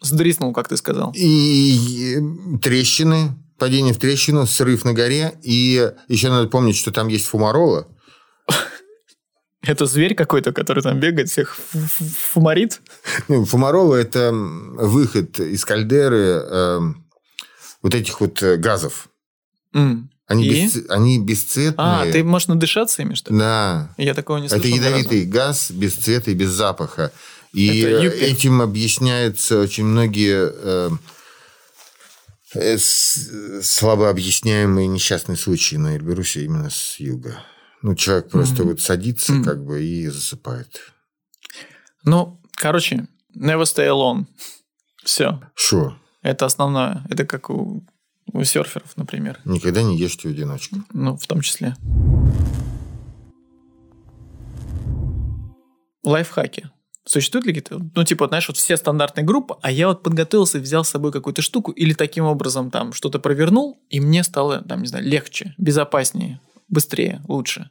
[0.00, 1.12] сдриснул, как ты сказал.
[1.14, 2.18] И
[2.62, 5.34] трещины, падение в трещину, срыв на горе.
[5.42, 7.86] И еще надо помнить, что там есть фумарола.
[9.66, 12.80] Это зверь какой-то, который там бегает, всех фумарит?
[13.28, 16.80] Фумарола– это выход из кальдеры э,
[17.82, 19.08] вот этих вот э, газов.
[19.74, 20.04] Mm.
[20.26, 21.74] Они, без, они бесцветные.
[21.76, 23.38] А, ты можешь надышаться ими, что ли?
[23.38, 23.94] Да.
[23.98, 24.66] Я такого не слышал.
[24.66, 27.12] Это ядовитый газ без цвета и без запаха.
[27.52, 30.90] И этим объясняются очень многие э,
[32.54, 37.42] Э, слабо объясняемые несчастные случаи на Эльберусе именно с юга.
[37.84, 38.66] Ну, человек просто mm-hmm.
[38.66, 39.44] вот садится mm-hmm.
[39.44, 40.80] как бы и засыпает.
[42.02, 43.06] Ну, короче,
[43.36, 44.24] never stay alone.
[45.04, 45.42] Все.
[45.54, 45.94] Что?
[46.22, 47.04] Это основное.
[47.10, 47.86] Это как у,
[48.32, 49.38] у серферов, например.
[49.44, 50.76] Никогда не ешьте в одиночку.
[50.94, 51.76] Ну, в том числе.
[56.04, 56.70] Лайфхаки.
[57.04, 60.84] Существуют ли какие-то, ну, типа, знаешь, вот все стандартные группы, а я вот подготовился взял
[60.84, 64.86] с собой какую-то штуку или таким образом там что-то провернул, и мне стало, там, не
[64.86, 67.70] знаю, легче, безопаснее, быстрее, лучше.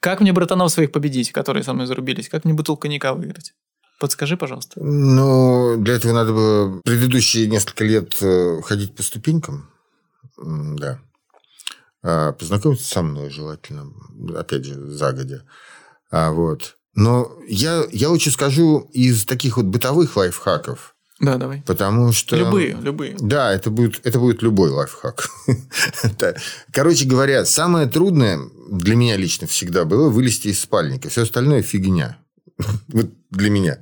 [0.00, 2.28] Как мне братанов своих победить, которые со мной зарубились?
[2.28, 3.54] Как мне бутылку коньяка выиграть?
[3.98, 4.82] Подскажи, пожалуйста.
[4.82, 9.70] Ну, для этого надо было предыдущие несколько лет э, ходить по ступенькам.
[10.36, 11.00] Да.
[12.02, 13.92] А, познакомиться со мной желательно.
[14.36, 15.44] Опять же, загодя.
[16.10, 16.76] А, вот.
[16.94, 20.93] Но я, я лучше скажу из таких вот бытовых лайфхаков.
[21.24, 21.62] Да, давай.
[21.66, 22.36] Потому что...
[22.36, 23.16] Любые, любые.
[23.18, 25.28] Да, это будет, это будет любой лайфхак.
[26.72, 31.08] Короче говоря, самое трудное для меня лично всегда было вылезти из спальника.
[31.08, 32.18] Все остальное фигня.
[32.88, 33.78] Вот для меня.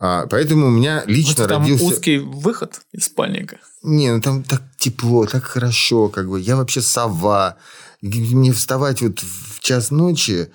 [0.00, 1.84] А, поэтому у меня лично вот там родился...
[1.84, 3.58] узкий выход из спальника.
[3.82, 6.40] Не, ну там так тепло, так хорошо, как бы.
[6.40, 7.56] Я вообще сова.
[8.00, 10.50] Мне вставать вот в час ночи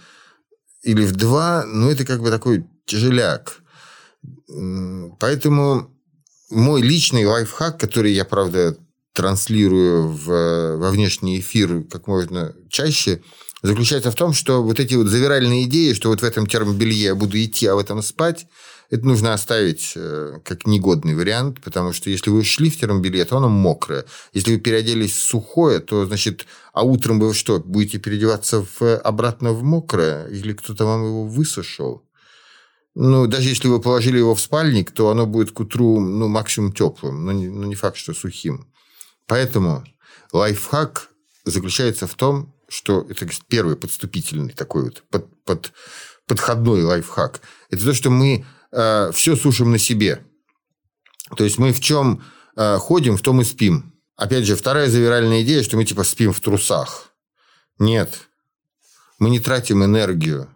[0.81, 3.61] или в два, ну, это как бы такой тяжеляк.
[5.19, 5.92] Поэтому
[6.53, 8.77] мой личный лайфхак, который я, правда,
[9.13, 13.21] транслирую в, во внешний эфир как можно чаще,
[13.61, 17.15] заключается в том, что вот эти вот завиральные идеи, что вот в этом термобелье я
[17.15, 18.47] буду идти, а в этом спать,
[18.89, 23.37] это нужно оставить э, как негодный вариант, потому что если вы шли в термобелье, то
[23.37, 24.05] оно мокрое.
[24.33, 29.53] Если вы переоделись в сухое, то, значит, а утром вы что, будете переодеваться в, обратно
[29.53, 30.27] в мокрое?
[30.27, 32.03] Или кто-то вам его высушил?
[32.95, 36.73] Ну, даже если вы положили его в спальник, то оно будет к утру, ну, максимум
[36.73, 38.67] теплым, но не, но не факт, что сухим.
[39.25, 39.83] Поэтому
[40.31, 41.09] лайфхак
[41.43, 45.73] заключается в том, что это первый подступительный такой вот под, под,
[46.27, 47.41] подходной лайфхак.
[47.69, 50.23] Это то, что мы э, все сушим на себе.
[51.35, 52.23] То есть мы в чем
[52.55, 53.93] э, ходим, в том и спим.
[54.15, 57.11] Опять же, вторая завиральная идея, что мы типа спим в трусах.
[57.79, 58.29] Нет.
[59.17, 60.49] Мы не тратим энергию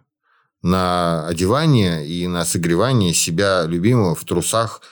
[0.62, 4.82] на одевание и на согревание себя любимого в трусах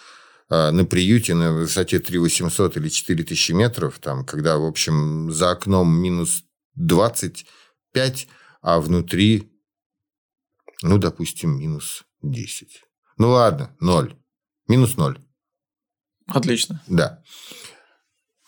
[0.49, 5.93] э, на приюте на высоте 3800 или 4000 метров, там, когда, в общем, за окном
[5.93, 6.45] минус
[6.75, 8.29] 25,
[8.63, 9.51] а внутри,
[10.83, 12.85] ну, допустим, минус 10.
[13.19, 14.15] Ну ладно, ноль.
[14.69, 15.19] Минус ноль.
[16.27, 16.83] Отлично.
[16.87, 17.23] Да.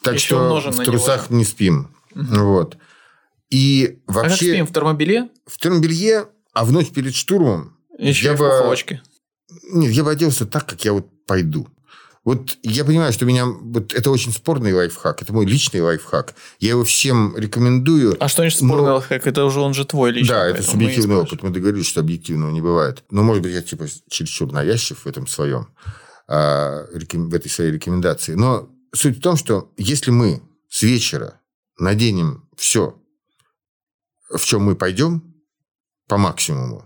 [0.02, 1.94] Так Еще что в трусах не спим.
[2.14, 2.44] Угу.
[2.44, 2.78] Вот.
[3.50, 4.20] И вообще...
[4.26, 4.66] А как спим?
[4.66, 5.28] В термобелье?
[5.46, 6.28] В термобелье,
[6.58, 7.76] а в ночь перед штурмом...
[7.98, 8.76] Еще я в бы...
[9.70, 11.68] Нет, я бы оделся так, как я вот пойду.
[12.24, 13.46] Вот я понимаю, что меня...
[13.46, 15.22] Вот это очень спорный лайфхак.
[15.22, 16.34] Это мой личный лайфхак.
[16.58, 18.16] Я его всем рекомендую.
[18.18, 18.94] А что значит спорный но...
[18.94, 19.24] лайфхак?
[19.24, 20.34] Это уже он же твой личный.
[20.34, 21.44] Да, это субъективный мы опыт.
[21.44, 23.04] Мы договорились, что объективного не бывает.
[23.08, 25.68] Но, может быть, я типа чересчур навязчив в этом своем,
[26.26, 28.34] а, в этой своей рекомендации.
[28.34, 31.40] Но суть в том, что если мы с вечера
[31.78, 33.00] наденем все,
[34.28, 35.27] в чем мы пойдем,
[36.08, 36.84] по максимуму,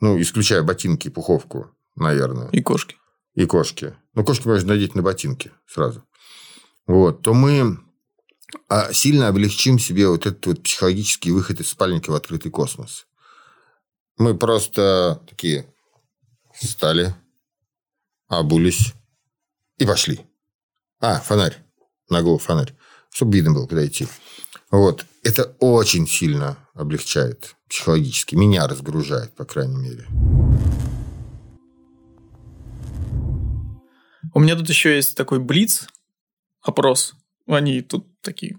[0.00, 2.50] ну, исключая ботинки и пуховку, наверное.
[2.50, 2.96] И кошки
[3.34, 6.02] и кошки, ну, кошки можно надеть на ботинки сразу,
[6.86, 7.78] вот, то мы
[8.68, 13.06] а сильно облегчим себе вот этот вот психологический выход из спальника в открытый космос.
[14.18, 15.66] Мы просто такие
[16.54, 17.14] встали,
[18.28, 18.94] обулись
[19.78, 20.20] и пошли.
[21.00, 21.56] А, фонарь.
[22.08, 22.74] На голову фонарь.
[23.10, 24.06] Чтобы видно было, куда идти.
[24.70, 25.04] Вот.
[25.24, 28.34] Это очень сильно облегчает психологически.
[28.34, 30.06] Меня разгружает, по крайней мере.
[34.34, 35.88] У меня тут еще есть такой блиц,
[36.62, 37.14] опрос.
[37.46, 38.58] Они тут такие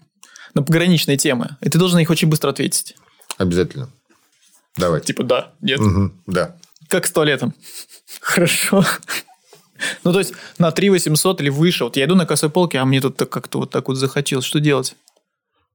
[0.54, 1.58] на пограничные темы.
[1.62, 2.96] И ты должен них очень быстро ответить.
[3.38, 3.90] Обязательно.
[4.76, 5.02] Давай.
[5.02, 5.80] Типа да, нет.
[5.80, 6.58] Угу, да.
[6.88, 7.54] Как с туалетом.
[8.22, 8.84] Хорошо.
[10.04, 11.84] Ну, то есть, на 3 800 или выше.
[11.84, 14.46] Вот я иду на косой полке, а мне тут как-то вот так вот захотелось.
[14.46, 14.96] Что делать?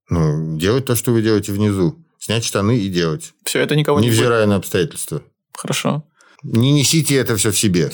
[0.09, 1.97] Ну, делать то, что вы делаете внизу.
[2.23, 3.35] Снять штаны и делать.
[3.43, 5.25] Все, это никого не Невзирая на обстоятельства.
[5.55, 6.05] Хорошо.
[6.45, 7.91] Не несите это все в себе.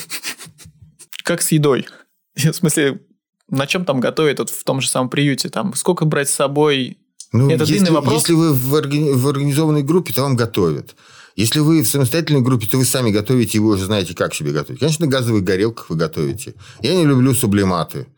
[1.24, 1.86] Как с едой?
[2.34, 3.00] В смысле,
[3.48, 5.48] на чем там готовят вот в том же самом приюте?
[5.48, 6.98] Там сколько брать с собой?
[7.32, 8.16] Ну, это если, длинный вопрос.
[8.16, 10.94] Если вы в, органи- в организованной группе, то вам готовят.
[11.34, 14.52] Если вы в самостоятельной группе, то вы сами готовите, и вы уже знаете, как себе
[14.52, 14.80] готовить.
[14.80, 16.54] Конечно, на газовых горелках вы готовите.
[16.82, 18.08] Я не люблю сублиматы.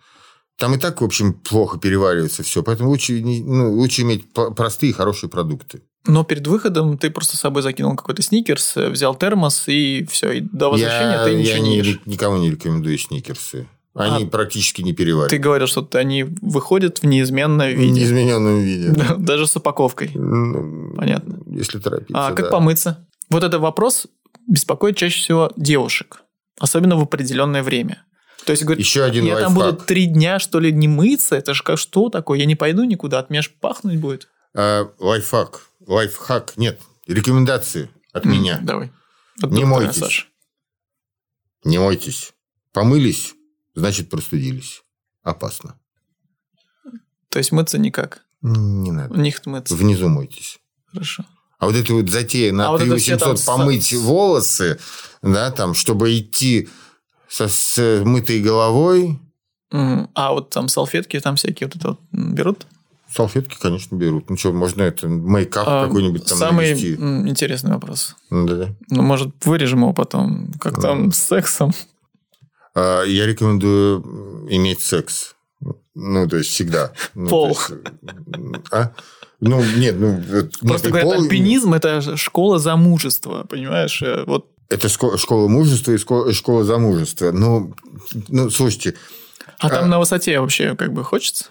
[0.56, 2.64] Там и так, в общем, плохо переваривается все.
[2.64, 5.82] Поэтому лучше, ну, лучше иметь простые, хорошие продукты.
[6.06, 10.32] Но перед выходом ты просто с собой закинул какой-то сникерс, э, взял термос, и все.
[10.32, 12.00] И до возвращения я ты ничего я не ешь.
[12.06, 13.68] никому не рекомендую сникерсы.
[13.92, 15.36] Они практически не перевариваются.
[15.36, 17.92] Ты говорил, что они выходят в неизменном В виде.
[17.92, 18.94] неизмененном виде.
[19.18, 20.12] Даже с упаковкой.
[20.14, 21.40] Ну, Понятно.
[21.46, 22.50] Если торопиться, А как да.
[22.52, 23.06] помыться?
[23.28, 24.06] Вот этот вопрос
[24.46, 26.22] беспокоит чаще всего девушек.
[26.60, 28.04] Особенно в определенное время.
[28.46, 29.74] То есть, говорит, Еще один я там лайфхак.
[29.76, 31.36] буду три дня, что ли, не мыться.
[31.36, 32.38] Это же как что такое?
[32.38, 34.28] Я не пойду никуда, от меня ж пахнуть будет.
[34.56, 35.62] А, лайфхак.
[35.86, 36.56] Лайфхак.
[36.56, 36.80] Нет.
[37.06, 38.58] Рекомендации от меня.
[38.58, 38.92] М, Давай.
[39.42, 39.98] От Не доктора, мойтесь.
[39.98, 40.26] Саша.
[41.64, 42.32] Не мойтесь.
[42.72, 43.34] Помылись,
[43.74, 44.82] значит простудились.
[45.22, 45.76] Опасно.
[47.28, 48.24] То есть мыться никак.
[48.42, 49.18] Не У надо.
[49.20, 49.74] них мыться.
[49.74, 50.58] Внизу мойтесь.
[50.86, 51.24] Хорошо.
[51.58, 54.78] А вот это вот затея на А вот это все 3800 там с- помыть волосы,
[55.22, 56.68] да, там, чтобы идти
[57.28, 59.18] со с мытой головой.
[59.70, 62.66] А вот там салфетки, там всякие вот это вот м, берут?
[63.12, 64.30] Салфетки, конечно, берут.
[64.30, 66.94] Ну что, можно это мейкап А, какой-нибудь там Самый навести.
[66.94, 68.16] интересный вопрос.
[68.30, 68.68] Ну, да-да.
[68.88, 70.52] Ну, может, вырежем его потом.
[70.60, 71.72] Как там с сексом?
[72.74, 75.34] А, Я рекомендую иметь секс.
[75.94, 76.92] Ну, то есть всегда.
[77.14, 77.48] Ну, Пол.
[77.48, 77.70] есть,
[78.70, 78.92] а?
[79.40, 80.22] Ну, нет, ну...
[80.30, 84.00] вот, Просто нет, говорят, пол- альпинизм– это школа замужества, понимаешь?
[84.02, 87.32] Э, Вот Это шко- школа мужества и шко- школа замужества.
[87.32, 87.74] Ну,
[88.28, 88.94] ну, слушайте,
[89.58, 91.46] А там на высоте вообще как бы хочется?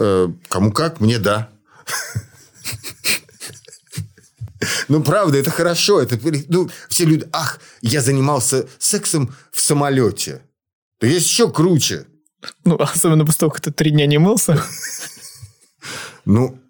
[0.00, 1.48] Э, кому как, мне да.
[4.88, 6.00] Ну, правда, это хорошо.
[6.00, 10.42] Это, ну, все люди, ах, я занимался сексом в самолете.
[11.00, 12.06] Да есть еще круче.
[12.64, 14.62] Ну, особенно после того, как ты три дня не мылся.
[16.26, 16.60] Ну,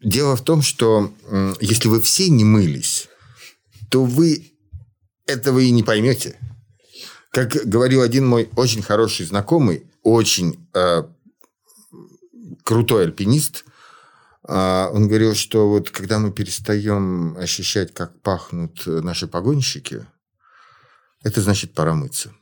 [0.00, 1.12] дело в том, что
[1.60, 3.08] если вы все не мылись,
[3.90, 4.52] то вы
[5.26, 6.38] этого и не поймете.
[7.30, 11.04] Как говорил один мой очень хороший знакомый, очень э,
[12.70, 13.64] крутой альпинист,
[14.44, 20.06] а, он говорил, что вот когда мы перестаем ощущать, как пахнут наши погонщики,
[21.24, 22.32] это значит пора мыться.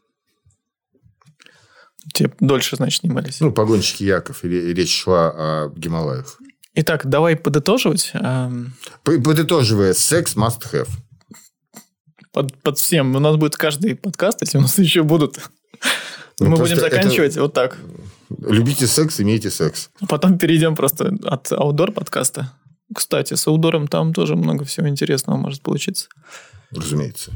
[2.13, 3.41] Те дольше, значит, не мылись.
[3.41, 6.39] Ну, погонщики Яков, и ре- речь шла о Гималаях.
[6.75, 8.11] Итак, давай подытоживать.
[8.13, 10.89] Эм, Подытоживая, секс must have.
[12.33, 13.17] Под, под всем.
[13.17, 15.39] У нас будет каждый подкаст, если у нас еще будут.
[16.41, 17.77] Ну, Мы просто будем это- заканчивать вот так.
[18.39, 19.91] Любите секс, имейте секс.
[20.01, 22.53] А Потом перейдем просто от аудор подкаста.
[22.95, 26.09] Кстати, с аудором там тоже много всего интересного может получиться.
[26.71, 27.33] Разумеется.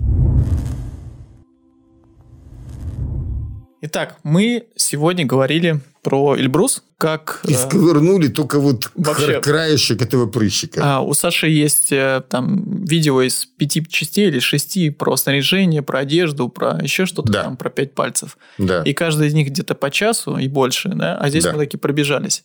[3.85, 7.41] Итак, мы сегодня говорили про Эльбрус, как...
[7.49, 10.81] И э, сковырнули только вот вообще- кра- краешек этого прыщика.
[10.85, 15.99] а, у Саши есть э, там видео из пяти частей или шести про снаряжение, про
[16.01, 17.43] одежду, про еще что-то Да.
[17.45, 18.39] там, про пять пальцев.
[18.57, 18.83] Да.
[18.85, 21.17] И каждый из них где-то по часу и больше, да?
[21.17, 21.53] А здесь Да.
[21.53, 22.45] мы таки пробежались.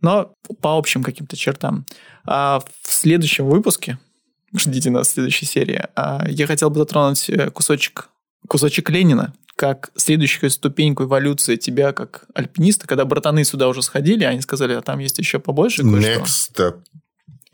[0.00, 1.86] Но по общим каким-то чертам.
[2.26, 3.98] А в следующем выпуске,
[4.56, 8.08] ждите нас в следующей серии, а, я хотел бы затронуть э, кусочек,
[8.48, 14.40] кусочек Ленина, как следующую ступеньку эволюции тебя как альпиниста, когда братаны сюда уже сходили, они
[14.42, 16.10] сказали, а там есть еще побольше кое-что.
[16.10, 16.74] Next step.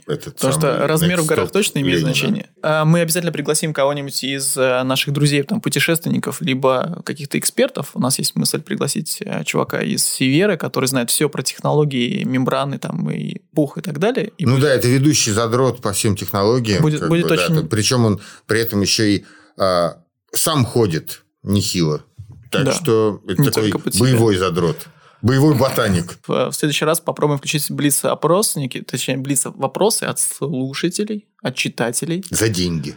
[0.09, 2.13] Этот Потому что размер в горах точно имеет Ленина.
[2.13, 2.51] значение.
[2.61, 7.91] А Мы обязательно пригласим кого-нибудь из э, наших друзей, там, путешественников, либо каких-то экспертов.
[7.95, 12.79] У нас есть мысль пригласить э, чувака из Сиверы, который знает все про технологии, мембраны,
[12.81, 14.33] там, и пух, и так далее.
[14.39, 16.83] И Ну да, это ведущий задрот по всем технологиям.
[16.83, 17.45] Будет- будет бы, да.
[17.47, 19.25] очень- Причем он при этом еще и
[19.57, 19.99] а,
[20.33, 22.05] сам ходит нехило.
[22.51, 22.73] Так Да.
[22.73, 24.89] что это Не такой боевой задрот.
[25.23, 26.19] Боевой ботаник.
[26.27, 32.25] В следующий раз попробуем включить блиц-опрос, точнее, блиц-вопросы от слушателей, от читателей.
[32.31, 32.97] За деньги.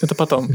[0.00, 0.48] Это потом.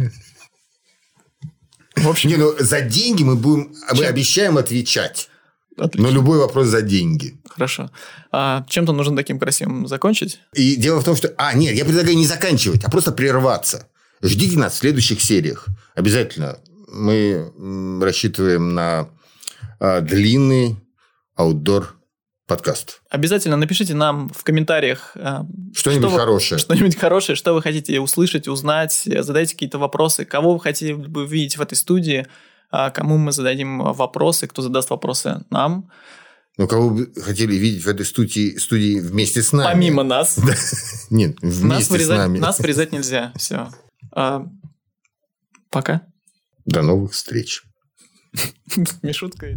[1.95, 2.29] В общем...
[2.29, 5.29] Не, ну за деньги мы будем, мы обещаем отвечать.
[5.77, 6.09] Отлично.
[6.09, 7.39] Но любой вопрос за деньги.
[7.49, 7.91] Хорошо.
[8.31, 10.39] А чем-то нужно таким красивым закончить?
[10.53, 11.33] И дело в том, что...
[11.37, 13.87] А, нет, я предлагаю не заканчивать, а просто прерваться.
[14.21, 15.67] Ждите нас в следующих сериях.
[15.95, 16.59] Обязательно.
[16.87, 17.51] Мы
[18.01, 19.09] рассчитываем на
[19.79, 20.77] а, длинный
[21.35, 21.95] аутдор
[22.47, 23.01] подкаст.
[23.09, 25.45] Обязательно напишите нам в комментариях а,
[25.75, 26.59] что-нибудь что хорошее.
[26.59, 31.57] Что-нибудь хорошее, что вы хотите услышать, узнать, задайте какие-то вопросы, кого вы хотели бы видеть
[31.57, 32.25] в этой студии,
[32.71, 35.91] а, кому мы зададим вопросы, кто задаст вопросы нам.
[36.57, 39.73] Ну, кого бы хотели видеть в этой студии, студии вместе с нами?
[39.73, 40.39] Помимо нас.
[41.11, 42.39] Нет, вместе нас вырезать, с нами.
[42.39, 43.31] Нас вырезать нельзя.
[43.35, 43.69] Все.
[44.11, 44.45] А,
[45.69, 46.07] пока.
[46.65, 47.63] До новых встреч.
[49.01, 49.55] Мишутка.